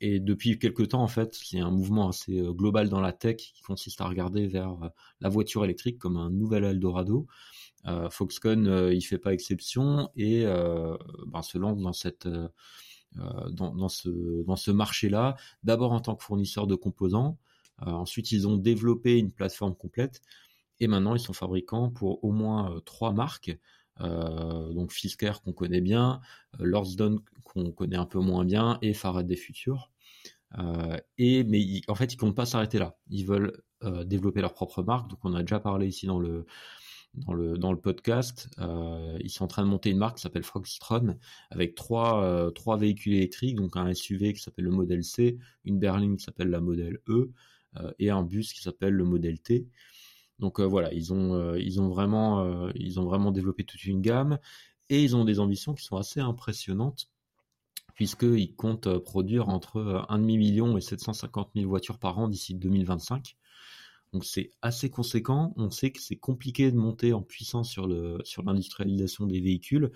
[0.00, 3.62] et depuis quelques temps, en fait, a un mouvement assez global dans la tech qui
[3.62, 4.78] consiste à regarder vers
[5.20, 7.26] la voiture électrique comme un nouvel Eldorado.
[8.10, 11.92] Foxconn, il fait pas exception et ben, se lance dans
[13.88, 17.38] ce, marché-là, d'abord en tant que fournisseur de composants,
[17.78, 20.22] ensuite ils ont développé une plateforme complète,
[20.78, 23.58] et maintenant ils sont fabricants pour au moins trois marques,
[24.00, 26.20] euh, donc Fisker qu'on connaît bien,
[26.60, 29.90] euh, Lordsdon qu'on connaît un peu moins bien et Faraday Future.
[30.58, 32.96] Euh, et mais en fait, ils comptent pas s'arrêter là.
[33.10, 33.62] Ils veulent
[34.04, 35.10] développer leur propre marque.
[35.10, 36.46] Donc, on a déjà parlé ici dans le
[37.14, 38.48] dans le dans le podcast.
[39.20, 41.16] ils sont en train de monter une marque qui s'appelle Foxtron
[41.50, 46.16] avec trois trois véhicules électriques, donc un SUV qui s'appelle le modèle C, une berline
[46.16, 47.30] qui s'appelle la modèle E
[47.98, 49.66] et un bus qui s'appelle le modèle T.
[50.42, 53.84] Donc euh, voilà, ils ont, euh, ils, ont vraiment, euh, ils ont vraiment développé toute
[53.84, 54.38] une gamme
[54.90, 57.08] et ils ont des ambitions qui sont assez impressionnantes
[57.94, 63.36] puisqu'ils comptent produire entre 1,5 million et 750 000 voitures par an d'ici 2025.
[64.12, 65.54] Donc c'est assez conséquent.
[65.56, 69.90] On sait que c'est compliqué de monter en puissance sur le sur l'industrialisation des véhicules.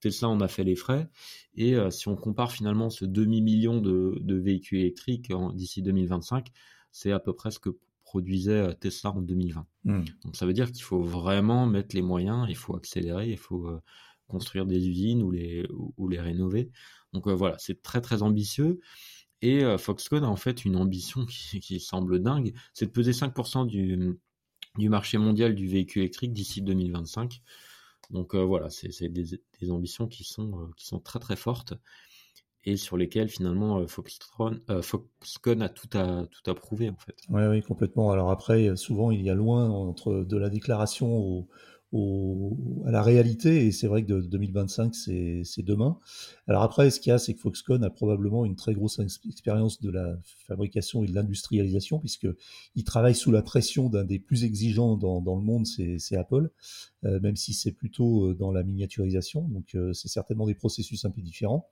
[0.00, 1.08] Tesla en a fait les frais.
[1.54, 6.48] Et si on compare finalement ce demi-million de, de véhicules électriques d'ici 2025,
[6.90, 7.70] c'est à peu près ce que
[8.10, 9.66] produisait euh, Tesla en 2020.
[9.84, 10.02] Hmm.
[10.24, 13.68] Donc ça veut dire qu'il faut vraiment mettre les moyens, il faut accélérer, il faut
[13.68, 13.80] euh,
[14.26, 15.64] construire des usines ou les,
[15.96, 16.72] ou, les rénover.
[17.12, 18.80] Donc euh, voilà, c'est très très ambitieux.
[19.42, 24.18] Et Foxconn a en fait une ambition qui, semble dingue, c'est de peser 5% du,
[24.88, 27.40] marché mondial du véhicule électrique d'ici 2025.
[28.10, 31.74] Donc voilà, c'est des, ambitions qui sont, qui sont très très fortes
[32.64, 33.86] et sur lesquels finalement euh,
[34.70, 37.16] euh, Foxconn a tout à tout à prouver en fait.
[37.28, 38.10] Oui, oui, complètement.
[38.10, 41.48] Alors après, souvent il y a loin entre de la déclaration au,
[41.92, 45.98] au, à la réalité, et c'est vrai que de 2025 c'est demain.
[46.46, 49.80] Alors après, ce qu'il y a, c'est que Foxconn a probablement une très grosse expérience
[49.80, 52.28] de la fabrication et de l'industrialisation, puisque
[52.76, 56.50] il travaille sous la pression d'un des plus exigeants dans, dans le monde, c'est Apple,
[57.04, 59.42] euh, même si c'est plutôt dans la miniaturisation.
[59.48, 61.68] Donc c'est certainement des processus un peu différents.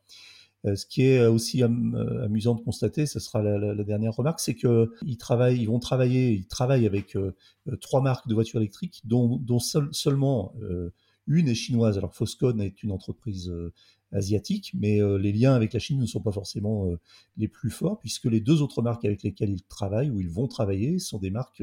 [0.69, 4.55] Euh, ce qui est aussi euh, amusant de constater, ce sera la, dernière remarque, c'est
[4.55, 7.35] qu'ils travaillent, vont travailler, ils travaillent avec euh,
[7.81, 10.55] trois marques de voitures électriques, dont, seulement
[11.27, 11.99] une est chinoise.
[11.99, 13.53] Alors Foxconn est une entreprise
[14.13, 16.99] asiatique, mais euh, les liens avec la Chine ne sont pas forcément euh,
[17.37, 20.49] les plus forts, puisque les deux autres marques avec lesquelles ils travaillent, ou ils vont
[20.49, 21.63] travailler, sont des marques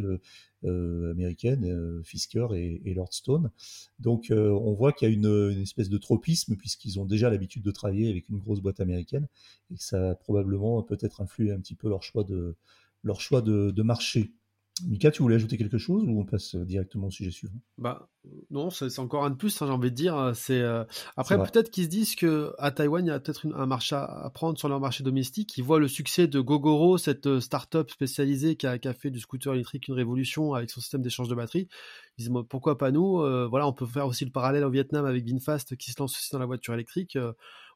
[0.63, 3.51] euh, américaines, Fisker et, Lordstone.
[3.99, 7.71] Donc on voit qu'il y a une, espèce de tropisme, puisqu'ils ont déjà l'habitude de
[7.71, 9.27] travailler avec une grosse boîte américaine,
[9.71, 12.55] et que ça a probablement peut-être influé un petit peu leur choix de,
[13.03, 14.33] leur choix de marché.
[14.83, 17.55] Mika, tu voulais ajouter quelque chose ou on passe directement au sujet suivant?
[17.77, 18.09] Bah
[18.51, 20.33] non, c'est encore un de plus, hein, j'ai envie de dire.
[20.35, 20.83] C'est euh,
[21.15, 24.29] après peut-être qu'ils se disent que à Taïwan il y a peut-être un marché à
[24.33, 25.57] prendre sur leur marché domestique.
[25.57, 29.53] Ils voient le succès de Gogoro, cette euh, start-up spécialisée qui a, fait du scooter
[29.53, 31.69] électrique une révolution avec son système d'échange de batterie.
[32.17, 35.05] Ils disent pourquoi pas nous euh, Voilà, on peut faire aussi le parallèle au Vietnam
[35.05, 37.17] avec Binfast qui se lance aussi dans la voiture électrique.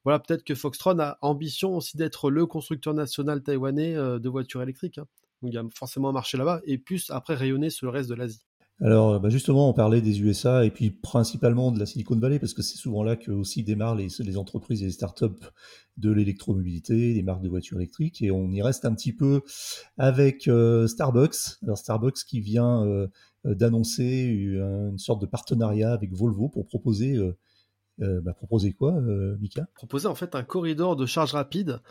[0.04, 4.98] voilà, peut-être que Foxtron a ambition aussi d'être le constructeur national taïwanais de voitures électriques.
[4.98, 5.06] Hein.
[5.42, 8.10] Donc il y a forcément un marché là-bas, et plus après rayonner sur le reste
[8.10, 8.42] de l'Asie.
[8.82, 12.54] Alors bah, justement, on parlait des USA et puis principalement de la Silicon Valley, parce
[12.54, 15.26] que c'est souvent là que aussi démarrent les, entreprises et les startups
[15.98, 19.42] de l'électromobilité, des marques de voitures électriques, et on y reste un petit peu
[19.98, 21.62] avec euh, Starbucks.
[21.64, 23.08] Alors Starbucks qui vient euh,
[23.44, 27.36] d'annoncer une sorte de partenariat avec Volvo pour proposer euh,
[28.02, 29.68] euh, bah, proposer quoi, euh, Mika?
[29.76, 31.82] Proposer en fait un corridor de charge rapide.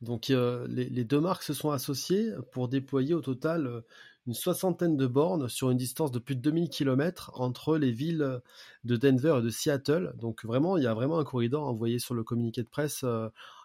[0.00, 3.82] Donc euh, les, deux marques se sont associées pour déployer au total
[4.26, 8.40] une soixantaine de bornes sur une distance de plus de 2000 km entre les villes
[8.84, 10.14] de Denver et de Seattle.
[10.16, 13.04] Donc vraiment, il y a vraiment un corridor envoyé sur le communiqué de presse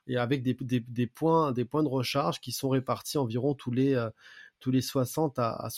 [0.08, 4.08] et avec des, points, des points de recharge qui sont répartis environ tous les,
[4.60, 5.70] tous les 60 à,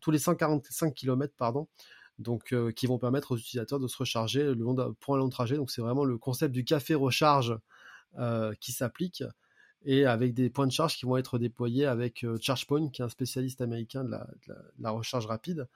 [0.00, 1.66] tous les 145 km pardon,
[2.18, 5.28] donc euh, qui vont permettre aux utilisateurs de se recharger le long pour un long
[5.28, 5.56] trajet.
[5.56, 7.56] Donc c'est vraiment le concept du café recharge
[8.18, 9.22] euh, qui s'applique
[9.84, 13.04] et avec des points de charge qui vont être déployés avec euh, ChargePoint qui est
[13.04, 14.10] un spécialiste américain de
[14.78, 15.68] la, recharge rapide.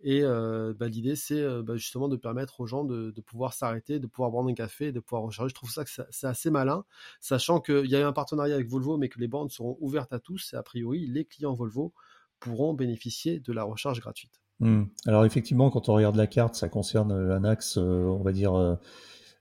[0.00, 4.32] Et bah, l'idée, c'est bah, justement de permettre aux gens de, pouvoir s'arrêter, de pouvoir
[4.32, 5.48] prendre un café, de pouvoir recharger.
[5.48, 6.84] Je trouve ça que c'est assez malin,
[7.20, 10.12] sachant qu'il y a eu un partenariat avec Volvo, mais que les bornes seront ouvertes
[10.12, 10.52] à tous.
[10.52, 11.94] Et a priori, les clients Volvo
[12.38, 14.43] pourront bénéficier de la recharge gratuite.
[14.60, 14.84] Hmm.
[15.06, 18.32] Alors effectivement, quand on regarde la carte, ça concerne euh, un axe, euh, on va
[18.32, 18.78] dire,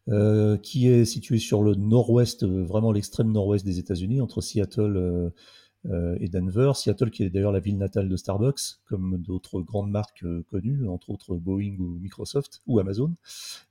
[0.09, 5.31] euh, qui est situé sur le nord-ouest, vraiment l'extrême nord-ouest des États-Unis, entre Seattle
[6.19, 6.71] et Denver.
[6.75, 11.09] Seattle, qui est d'ailleurs la ville natale de Starbucks, comme d'autres grandes marques connues, entre
[11.09, 13.13] autres Boeing ou Microsoft ou Amazon.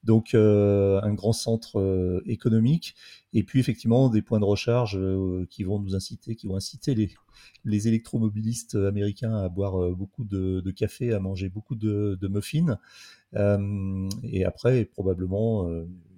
[0.05, 2.94] Donc, un grand centre économique.
[3.33, 5.01] Et puis, effectivement, des points de recharge
[5.48, 6.94] qui vont nous inciter, qui vont inciter
[7.64, 12.79] les, électromobilistes américains à boire beaucoup de, café, à manger beaucoup de, muffins.
[13.35, 15.66] et après, probablement,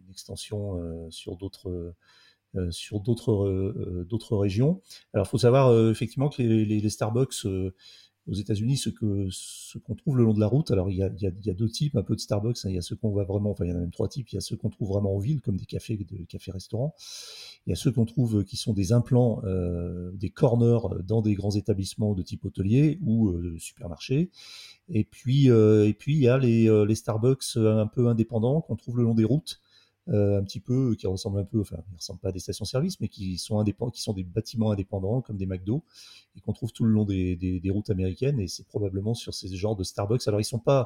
[0.05, 1.95] une extension sur d'autres euh,
[2.71, 4.81] sur d'autres euh, d'autres régions.
[5.12, 7.47] Alors, il faut savoir euh, effectivement que les, Starbucks
[8.27, 8.90] aux États-Unis, ce
[9.31, 11.69] ce qu'on trouve le long de la route, alors il y a, y a, deux
[11.69, 12.57] types un peu de Starbucks.
[12.64, 12.71] Hein.
[12.71, 14.31] Il y a ceux qu'on voit vraiment, enfin il y en a même trois types.
[14.31, 16.95] Il y a ceux qu'on trouve vraiment en ville, comme des cafés, de cafés-restaurants.
[17.67, 19.43] Il y a ceux qu'on trouve qui sont des implants,
[20.14, 24.31] des corners dans des grands établissements de type hôtelier ou euh, supermarché.
[24.88, 28.99] Et puis et puis il y a les, les Starbucks un peu indépendants qu'on trouve
[28.99, 29.61] le long des routes.
[30.11, 33.01] Euh, un petit peu, qui ressemblent un peu, enfin, ils ressemblent pas à des stations-service,
[33.01, 35.83] mais qui sont indépendants, qui sont des bâtiments indépendants comme des McDo
[36.37, 38.38] et qu'on trouve tout le long des, routes américaines.
[38.38, 40.29] Et c'est probablement sur ces genres de Starbucks.
[40.29, 40.85] Alors ils sont pas euh,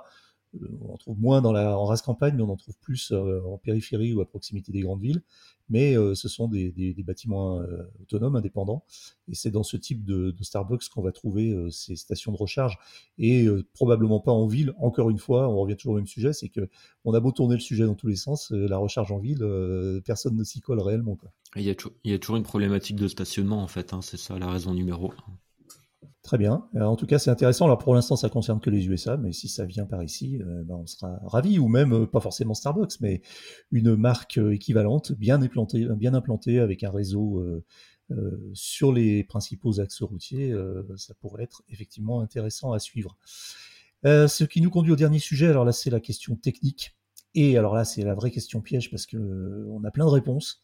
[0.80, 3.40] on en trouve moins dans la, en race campagne, mais on en trouve plus euh,
[3.46, 5.22] en périphérie ou à proximité des grandes villes.
[5.70, 7.60] Mais euh, ce sont des, bâtiments
[8.00, 8.84] autonomes, indépendants.
[9.28, 12.78] Et c'est dans ce type de, Starbucks qu'on va trouver ces stations de recharge.
[13.18, 14.72] Et probablement pas en ville.
[14.78, 16.68] Encore une fois, on revient toujours au même sujet, c'est que
[17.04, 19.46] on a beau tourner le sujet dans tous les sens, la recharge en ville,
[20.06, 21.16] personne ne s'y colle réellement.
[21.16, 21.30] Quoi.
[21.56, 23.92] Il, y a toujours, il y a toujours une problématique de stationnement, en fait.
[23.92, 25.32] Hein, c'est ça la raison numéro un.
[26.28, 26.68] Très bien.
[26.74, 27.64] Euh, en tout cas, c'est intéressant.
[27.64, 30.62] Alors pour l'instant, ça concerne que les USA, mais si ça vient par ici, euh,
[30.62, 31.58] ben, on sera ravis.
[31.58, 33.22] Ou même, euh, pas forcément Starbucks, mais
[33.72, 37.42] une marque équivalente, bien implantée, bien implantée avec un réseau
[38.52, 40.54] sur les principaux axes routiers,
[40.96, 43.16] ça pourrait être effectivement intéressant à suivre.
[44.04, 45.46] ce qui nous conduit au dernier sujet.
[45.46, 46.94] Alors là, c'est la question technique.
[47.34, 50.60] Et alors là, c'est la vraie question piège parce que on a plein de réponses.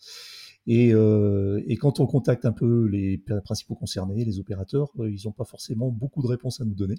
[0.69, 5.33] Euh, et, quand on contacte un peu les principaux concernés, les opérateurs, euh, ils n'ont
[5.33, 6.97] pas forcément beaucoup de réponses à nous donner.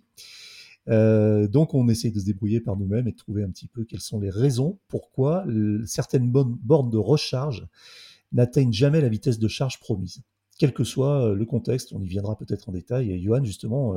[0.88, 3.86] Euh, donc on essaie de se débrouiller par nous-mêmes et de trouver un petit peu
[3.86, 5.43] quelles sont les raisons pourquoi
[5.88, 7.67] certaines bornes de recharge
[8.32, 10.21] n'atteignent jamais la vitesse de charge promise.
[10.60, 13.19] Quel que soit le contexte, on y viendra peut-être en détail.
[13.19, 13.95] Johan, justement,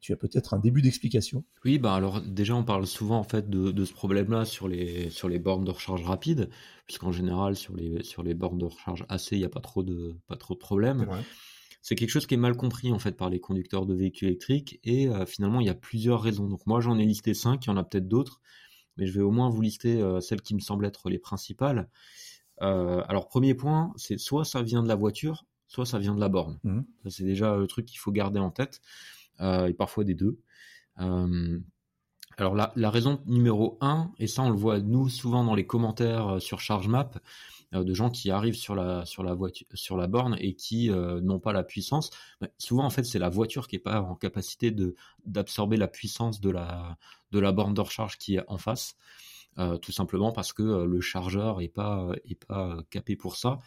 [0.00, 1.44] tu as peut-être un début d'explication.
[1.64, 5.28] Oui, bah alors déjà on parle souvent en fait de, ce problème-là sur les sur
[5.28, 6.50] les bornes de recharge rapide,
[6.86, 9.82] puisqu'en général sur les sur les bornes de recharge AC il n'y a pas trop
[9.82, 11.06] de pas trop de problèmes.
[11.82, 14.80] C'est quelque chose qui est mal compris en fait par les conducteurs de véhicules électriques
[14.82, 16.48] et euh, finalement il y a plusieurs raisons.
[16.48, 18.40] Donc moi j'en ai listé cinq, il y en a peut-être d'autres,
[18.96, 21.88] mais je vais au moins vous lister euh, celles qui me semblent être les principales.
[22.60, 26.20] Euh, alors premier point, c'est soit ça vient de la voiture, soit ça vient de
[26.20, 26.58] la borne.
[26.64, 26.80] Mmh.
[27.08, 28.80] C'est déjà le truc qu'il faut garder en tête.
[29.40, 30.38] Euh, et parfois des deux.
[31.00, 31.58] Euh,
[32.38, 36.34] alors la, raison numéro un, et ça on le voit nous souvent dans les commentaires
[36.34, 37.18] euh, sur ChargeMap,
[37.72, 42.10] de gens qui arrivent sur la sur la borne et qui n'ont pas la puissance.
[42.58, 44.74] souvent en fait c'est la voiture qui est pas en capacité
[45.26, 46.96] d'absorber la puissance de la
[47.32, 48.96] de la borne de recharge qui est en face,
[49.82, 53.58] tout simplement parce que le chargeur est pas est pas capé pour ça.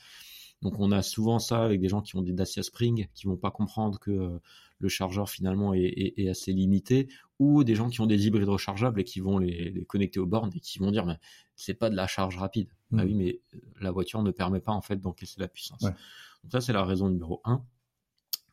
[0.61, 3.37] Donc on a souvent ça avec des gens qui ont des Dacia Spring qui vont
[3.37, 4.39] pas comprendre que
[4.79, 9.03] le chargeur finalement est, assez limité, ou des gens qui ont des hybrides rechargeables et
[9.03, 11.17] qui vont les, connecter aux bornes et qui vont dire mais
[11.55, 12.69] c'est pas de la charge rapide.
[12.93, 13.17] Ah oui, mm.
[13.17, 15.81] mais euh, la voiture ne permet pas en fait d'encaisser la puissance.
[15.81, 17.63] Donc ça c'est la raison numéro un.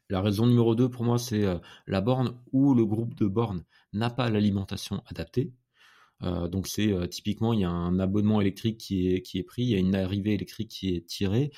[0.08, 3.64] La raison numéro deux pour moi c'est euh, la borne où le groupe de bornes
[3.92, 5.52] n'a pas l'alimentation adaptée.
[6.22, 9.62] Euh, donc c'est typiquement il y a un abonnement électrique qui est, qui est pris,
[9.62, 11.52] il y a une arrivée électrique qui est tirée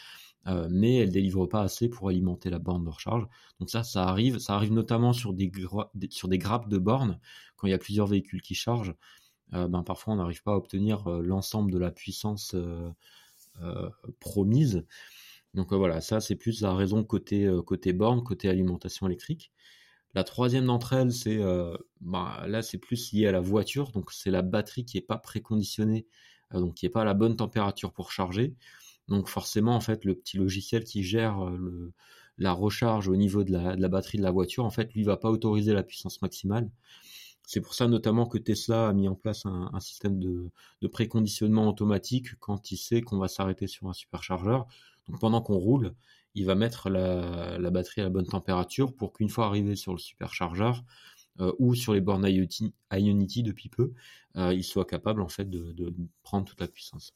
[0.46, 3.27] euh, mais elle délivre pas assez pour alimenter la borne de recharge.
[3.61, 5.51] Donc ça, ça arrive, ça arrive notamment sur des,
[6.11, 7.18] sur des grappes de bornes
[7.57, 8.94] quand il y a plusieurs véhicules qui chargent.
[9.55, 12.55] Euh, ben parfois on n'arrive pas à obtenir euh, l'ensemble de la puissance
[14.20, 14.87] promise.
[15.55, 19.53] Donc voilà, ça c'est plus la raison côté côté borne, côté alimentation électrique.
[20.14, 21.38] La troisième d'entre elles, c'est
[22.01, 25.18] ben, là c'est plus lié à la voiture, donc c'est la batterie qui est pas
[25.18, 26.07] préconditionnée,
[26.53, 28.55] donc qui est pas à la bonne température pour charger.
[29.08, 31.92] Donc forcément, en fait, le petit logiciel qui gère euh,
[32.36, 35.30] la recharge au niveau de la, batterie de la voiture, en fait, lui va pas
[35.30, 36.70] autoriser la puissance maximale.
[37.46, 40.50] C'est pour ça notamment que Tesla a mis en place un, système de,
[40.88, 44.66] préconditionnement automatique quand il sait qu'on va s'arrêter sur un superchargeur.
[45.08, 45.94] Donc pendant qu'on roule,
[46.34, 49.98] il va mettre la, batterie à la bonne température pour qu'une fois arrivé sur le
[49.98, 50.84] superchargeur
[51.40, 53.94] euh, ou sur les bornes Ionity depuis peu,
[54.36, 57.14] euh, il soit capable en fait de prendre toute la puissance.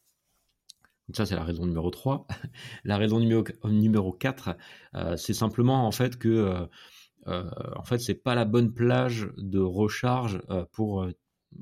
[1.12, 2.26] Donc ça, c'est la raison numéro 3.
[2.84, 4.56] la raison numéro, numéro 4,
[4.94, 6.66] euh, c'est simplement en fait que euh,
[7.26, 10.40] euh, en fait, pas la bonne plage de recharge
[10.72, 11.06] pour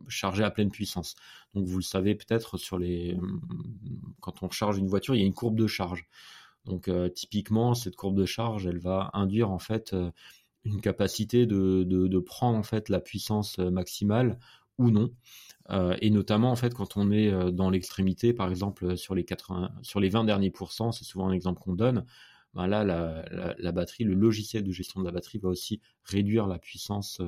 [0.07, 1.16] charger à pleine puissance.
[1.55, 3.18] Donc vous le savez peut-être sur les
[4.20, 6.07] quand on charge une voiture, il y a une courbe de charge.
[6.64, 9.97] Donc typiquement, cette courbe de charge, elle va induire en fait
[10.64, 14.39] une capacité de, de, prendre en fait la puissance maximale
[14.79, 15.11] ou non.
[16.01, 20.01] Et notamment en fait quand on est dans l'extrémité, par exemple sur les 80, sur
[20.01, 22.05] les 20 derniers pourcents, c'est souvent un exemple qu'on donne.
[22.55, 23.25] Ben là, la,
[23.59, 27.21] la, batterie, le logiciel de gestion de la batterie va aussi réduire la puissance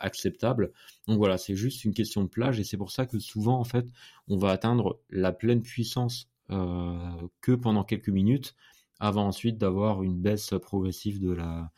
[0.00, 0.72] acceptable.
[1.06, 3.64] Donc voilà, c'est juste une question de plage et c'est pour ça que souvent en
[3.64, 3.86] fait,
[4.28, 8.54] on va atteindre la pleine puissance que pendant quelques minutes
[8.98, 11.72] avant ensuite d'avoir une baisse progressive de la,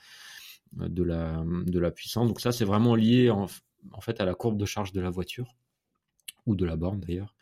[0.72, 2.26] de la, de la puissance.
[2.26, 3.46] Donc ça, c'est vraiment lié en,
[4.00, 5.56] fait à la courbe de charge de la voiture,
[6.46, 7.34] ou de la borne d'ailleurs.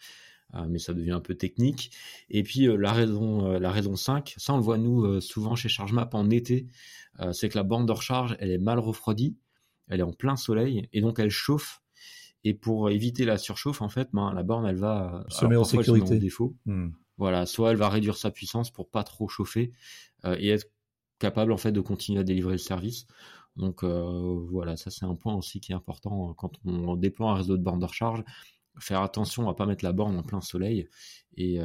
[0.55, 1.93] Euh, mais ça devient un peu technique.
[2.29, 5.55] Et puis euh, la raison, euh, la raison 5, ça on le voit nous souvent
[5.55, 6.67] chez ChargeMap en été,
[7.33, 9.37] c'est que la borne de recharge, elle est mal refroidie,
[9.89, 11.83] elle est en plein soleil, et donc elle chauffe.
[12.45, 15.65] Et pour éviter la surchauffe, en fait, ben, la borne, elle va se mettre en
[15.65, 16.19] sécurité.
[16.19, 16.57] défaut.
[16.65, 16.89] Hmm.
[17.19, 19.73] Voilà, soit elle va réduire sa puissance pour pas trop chauffer
[20.25, 20.67] et être
[21.19, 23.07] capable en fait de continuer à délivrer le service.
[23.57, 27.31] Donc euh, voilà, ça c'est un point aussi qui est important euh, quand on déploie
[27.31, 28.23] un réseau de bornes de recharge.
[28.79, 30.89] Faire attention à pas mettre la borne en plein soleil
[31.37, 31.59] et,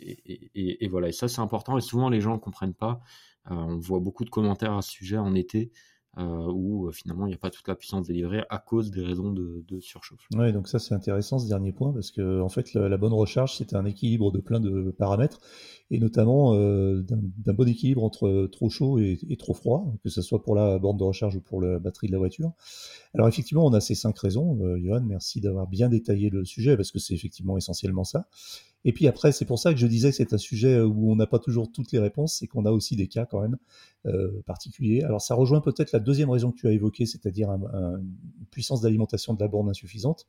[0.00, 1.08] et, voilà.
[1.08, 3.00] Et ça c'est important et souvent les gens ne comprennent pas.
[3.46, 7.30] on voit beaucoup de commentaires à ce sujet en été euh, où euh, finalement il
[7.30, 10.26] n'y a pas toute la puissance délivrée à cause des raisons de, surchauffe.
[10.34, 13.56] Oui, donc ça c'est intéressant ce dernier point parce que en fait la, bonne recharge
[13.56, 15.40] c'est un équilibre de plein de paramètres
[15.90, 20.42] et notamment euh, d'un bon équilibre entre trop chaud et, trop froid, que ce soit
[20.42, 22.52] pour la borne de recharge ou pour la batterie de la voiture.
[23.14, 24.58] Alors effectivement on a ces cinq raisons.
[24.78, 28.28] Johan, merci d'avoir bien détaillé le sujet parce que c'est effectivement essentiellement ça.
[28.84, 31.16] Et puis après, c'est pour ça que je disais que c'est un sujet où on
[31.16, 33.56] n'a pas toujours toutes les réponses et qu'on a aussi des cas quand même
[34.06, 35.02] euh, particuliers.
[35.02, 38.02] Alors ça rejoint peut-être la deuxième raison que tu as évoquée, c'est-à-dire une
[38.50, 40.26] puissance d'alimentation de la borne insuffisante.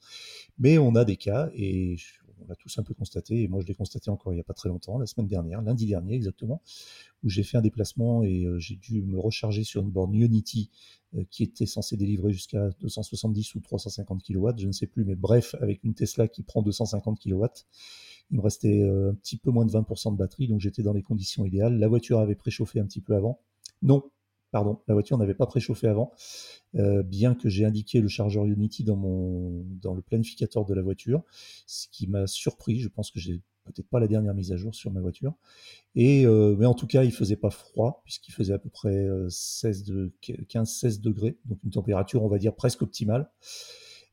[0.59, 1.97] Mais on a des cas et
[2.43, 4.43] on l'a tous un peu constaté, et moi je l'ai constaté encore il n'y a
[4.43, 6.61] pas très longtemps, la semaine dernière, lundi dernier exactement,
[7.23, 10.69] où j'ai fait un déplacement et euh, j'ai dû me recharger sur une borne Unity
[11.15, 15.15] euh, qui était censée délivrer jusqu'à 270 ou 350 kW, je ne sais plus, mais
[15.15, 17.45] bref, avec une Tesla qui prend 250 kW.
[18.31, 20.93] Il me restait euh, un petit peu moins de 20% de batterie, donc j'étais dans
[20.93, 21.77] les conditions idéales.
[21.77, 23.39] La voiture avait préchauffé un petit peu avant.
[23.81, 24.03] Non,
[24.51, 26.11] pardon, la voiture n'avait pas préchauffé avant,
[26.75, 30.81] euh, bien que j'ai indiqué le chargeur Unity dans, mon, dans le planificateur de la
[30.81, 31.23] voiture,
[31.67, 32.79] ce qui m'a surpris.
[32.79, 35.33] Je pense que j'ai peut-être pas la dernière mise à jour sur ma voiture.
[35.95, 39.07] Et, euh, mais en tout cas, il faisait pas froid, puisqu'il faisait à peu près
[39.29, 43.29] 16 de, 15-16 degrés, donc une température, on va dire, presque optimale.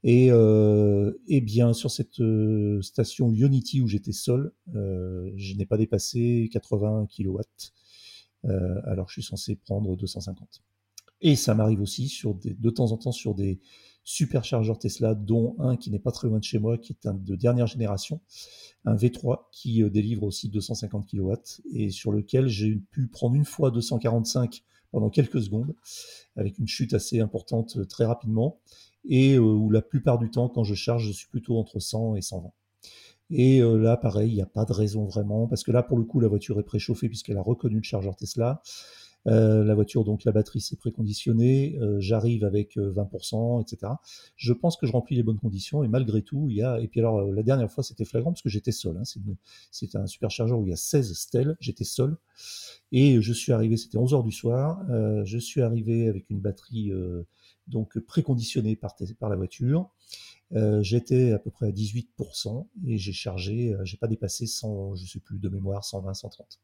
[0.03, 5.67] Et, euh, et bien sur cette euh, station Unity où j'étais seul, euh, je n'ai
[5.67, 7.41] pas dépassé 80 kW,
[8.47, 10.63] euh, alors je suis censé prendre 250.
[11.23, 13.61] Et ça m'arrive aussi sur des, de temps en temps sur des
[14.05, 17.15] superchargeurs Tesla, dont un qui n'est pas très loin de chez moi, qui est un
[17.15, 18.21] de dernière génération,
[18.85, 21.33] un V3 qui euh, délivre aussi 250 kW
[21.73, 25.75] et sur lequel j'ai pu prendre une fois 245 pendant quelques secondes,
[26.37, 28.61] avec une chute assez importante euh, très rapidement
[29.05, 32.17] et euh, où la plupart du temps, quand je charge, je suis plutôt entre 100
[32.17, 32.51] et 120.
[33.33, 35.99] Et euh, là, pareil, il n'y a pas de raison vraiment, parce que là, pour
[35.99, 38.61] le coup, la voiture est préchauffée puisqu'elle a reconnu le chargeur Tesla.
[39.27, 41.79] Euh, la voiture, donc la batterie, c'est préconditionné.
[41.99, 43.93] J'arrive avec 20%, etc.
[44.35, 46.81] Je pense que je remplis les bonnes conditions et malgré tout, il y a.
[46.81, 48.97] Et puis alors, la dernière fois, c'était flagrant parce que j'étais seul.
[48.97, 49.03] Hein.
[49.71, 51.57] C'est un superchargeur où il y a 16 stèles.
[51.61, 52.17] J'étais seul.
[52.93, 54.83] Et je suis arrivé, c'était 11 heures du soir.
[55.25, 56.91] je suis arrivé avec une batterie
[57.71, 59.89] donc préconditionné par, la voiture.
[60.53, 64.97] Euh, j'étais à peu près à 18% et j'ai chargé, euh, j'ai pas dépassé 100,
[64.97, 66.59] je sais plus de mémoire, 120, 130.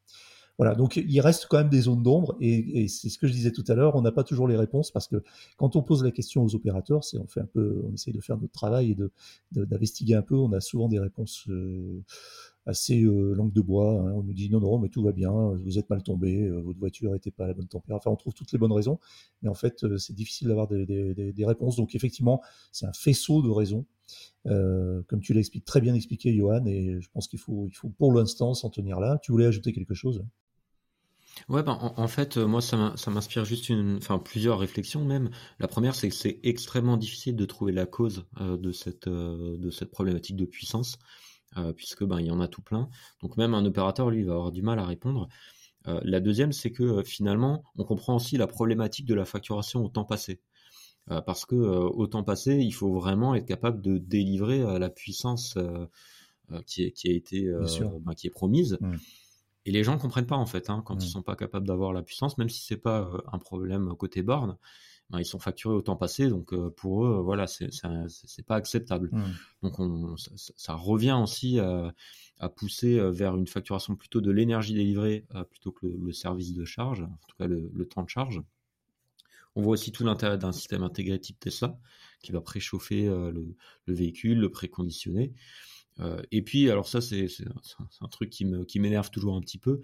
[0.58, 3.52] Voilà, donc il reste quand même des zones d'ombre et, c'est ce que je disais
[3.52, 5.22] tout à l'heure, on n'a pas toujours les réponses parce que
[5.58, 8.38] quand on pose la question aux opérateurs, on fait un peu, on essaye de faire
[8.38, 10.34] notre travail et d'investiguer un peu.
[10.34, 12.02] On a souvent des réponses euh,
[12.66, 13.92] assez euh, langue de bois.
[13.92, 14.12] Hein.
[14.16, 16.78] On nous dit non, non, mais tout va bien, vous êtes mal tombé, euh, votre
[16.78, 17.96] voiture n'était pas à la bonne température.
[17.96, 18.98] Enfin, on trouve toutes les bonnes raisons,
[19.42, 21.76] mais en fait, euh, c'est difficile d'avoir des, des, réponses.
[21.76, 22.42] Donc, effectivement,
[22.72, 23.86] c'est un faisceau de raisons,
[24.44, 28.12] comme tu l'expliques très bien expliqué, Johan, et je pense qu'il faut, il faut pour
[28.12, 29.18] l'instant s'en tenir là.
[29.22, 30.24] Tu voulais ajouter quelque chose?
[31.48, 32.76] Ouais, ben, en, fait, moi, ça
[33.10, 35.30] m'inspire juste une, enfin, plusieurs réflexions même.
[35.60, 39.90] La première, c'est que c'est extrêmement difficile de trouver la cause de cette, de cette
[39.90, 40.98] problématique de puissance.
[41.58, 42.88] Euh, puisque ben, il y en a tout plein.
[43.22, 45.28] Donc même un opérateur, lui, va avoir du mal à répondre.
[45.88, 49.84] Euh, la deuxième, c'est que euh, finalement, on comprend aussi la problématique de la facturation
[49.84, 50.40] au temps passé.
[51.24, 55.56] parce que au temps passé, il faut vraiment être capable de délivrer la puissance
[56.66, 57.48] qui, est, qui a été
[58.00, 58.76] ben, qui est promise.
[58.80, 58.96] Mmh.
[59.66, 61.12] Et les gens ne comprennent pas en fait hein, quand ils ils mmh.
[61.12, 64.56] sont pas capables d'avoir la puissance, même si c'est pas un problème côté borne.
[65.10, 67.70] Ben, ils sont facturés au temps passé, donc pour eux, voilà, c'est
[68.46, 69.10] pas acceptable.
[69.12, 69.22] Mmh.
[69.62, 75.72] Donc on, ça, revient aussi à, pousser vers une facturation plutôt de l'énergie délivrée plutôt
[75.72, 78.42] que le, service de charge, en tout cas le, le temps de charge.
[79.54, 81.78] On voit aussi tout l'intérêt d'un système intégré type Tesla
[82.22, 85.32] qui va préchauffer le, le, véhicule, le préconditionner.
[86.00, 87.26] Euh, et puis, alors ça, c'est
[88.00, 89.80] un truc qui m'énerve toujours un petit peu.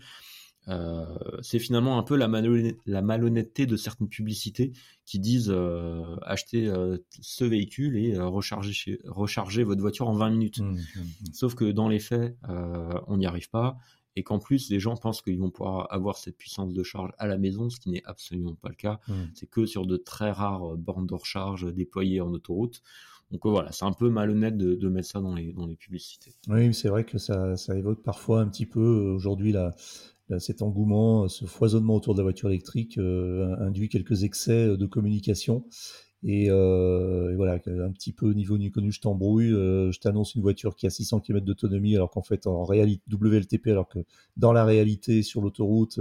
[0.69, 1.05] Euh,
[1.43, 4.73] c'est finalement un peu la, malhonnêteté de certaines publicités
[5.05, 6.73] qui disent euh, achetez
[7.21, 10.61] ce véhicule et rechargez, rechargez, votre voiture en 20 minutes.
[10.61, 11.33] Mmh, mmh, mmh.
[11.33, 12.37] Sauf que dans les faits,
[13.07, 13.77] on n'y arrive pas
[14.15, 17.27] et qu'en plus les gens pensent qu'ils vont pouvoir avoir cette puissance de charge à
[17.27, 19.01] la maison, ce qui n'est absolument pas le cas.
[19.35, 22.83] C'est que sur de très rares bornes de recharge déployées en autoroute.
[23.33, 26.35] Donc voilà, c'est un peu malhonnête de, mettre ça dans les, dans les publicités.
[26.49, 29.75] Oui, c'est vrai que ça, ça, évoque parfois un petit peu euh, aujourd'hui la,
[30.39, 34.87] cet engouement, ce foisonnement autour de la voiture électrique euh, induit quelques excès euh, de
[34.87, 35.65] communication.
[36.25, 40.77] Et, voilà, un petit peu au niveau ni connu, je t'embrouille, je t'annonce une voiture
[40.77, 43.99] qui a 600 km d'autonomie, alors qu'en fait, en réalité, WLTP, alors que
[44.37, 45.99] dans la réalité, sur l'autoroute,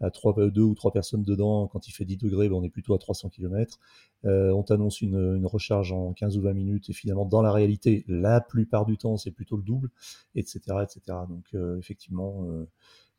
[0.00, 2.70] à 3, 2 ou 3 personnes dedans, quand il fait 10 degrés, ben on est
[2.70, 3.78] plutôt à 300 km.
[4.24, 7.52] Euh, on t'annonce une, une, recharge en 15 ou 20 minutes, et finalement, dans la
[7.52, 9.90] réalité, la plupart du temps, c'est plutôt le double,
[10.34, 10.60] etc.
[10.82, 11.18] etc.
[11.28, 12.46] Donc, euh, effectivement,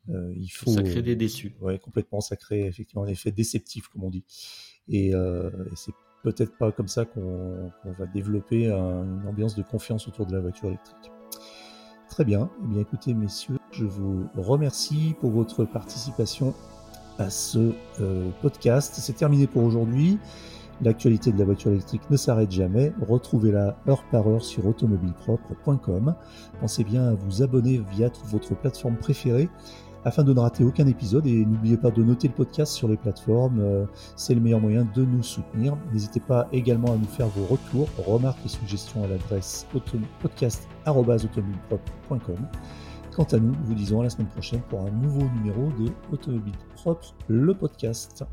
[0.09, 0.71] euh, il faut...
[0.71, 1.53] Ça crée des déçus.
[1.61, 4.23] Ouais, complètement, ça crée effectivement un effet déceptif, comme on dit.
[4.87, 5.93] Et, euh, et c'est
[6.23, 10.67] peut-être pas comme ça qu'on va développer une ambiance de confiance autour de la voiture
[10.67, 11.11] électrique.
[12.09, 12.49] Très bien.
[12.63, 16.53] Eh bien, écoutez, messieurs, je vous remercie pour votre participation
[17.17, 18.95] à ce euh, podcast.
[18.97, 20.17] C'est terminé pour aujourd'hui.
[20.81, 22.91] L'actualité de la voiture électrique ne s'arrête jamais.
[23.07, 26.15] Retrouvez-la heure par heure sur automobilepropre.com.
[26.59, 29.47] Pensez bien à vous abonner via votre plateforme préférée
[30.05, 32.97] afin de ne rater aucun épisode et n'oubliez pas de noter le podcast sur les
[32.97, 33.85] plateformes, euh,
[34.15, 35.77] c'est le meilleur moyen de nous soutenir.
[35.93, 39.67] N'hésitez pas également à nous faire vos retours, remarques et suggestions à l'adresse
[40.21, 42.37] podcast.automobilepropre.com.
[43.15, 45.91] Quant à nous, nous vous disons à la semaine prochaine pour un nouveau numéro de
[46.11, 48.25] Automobile Propre, le podcast.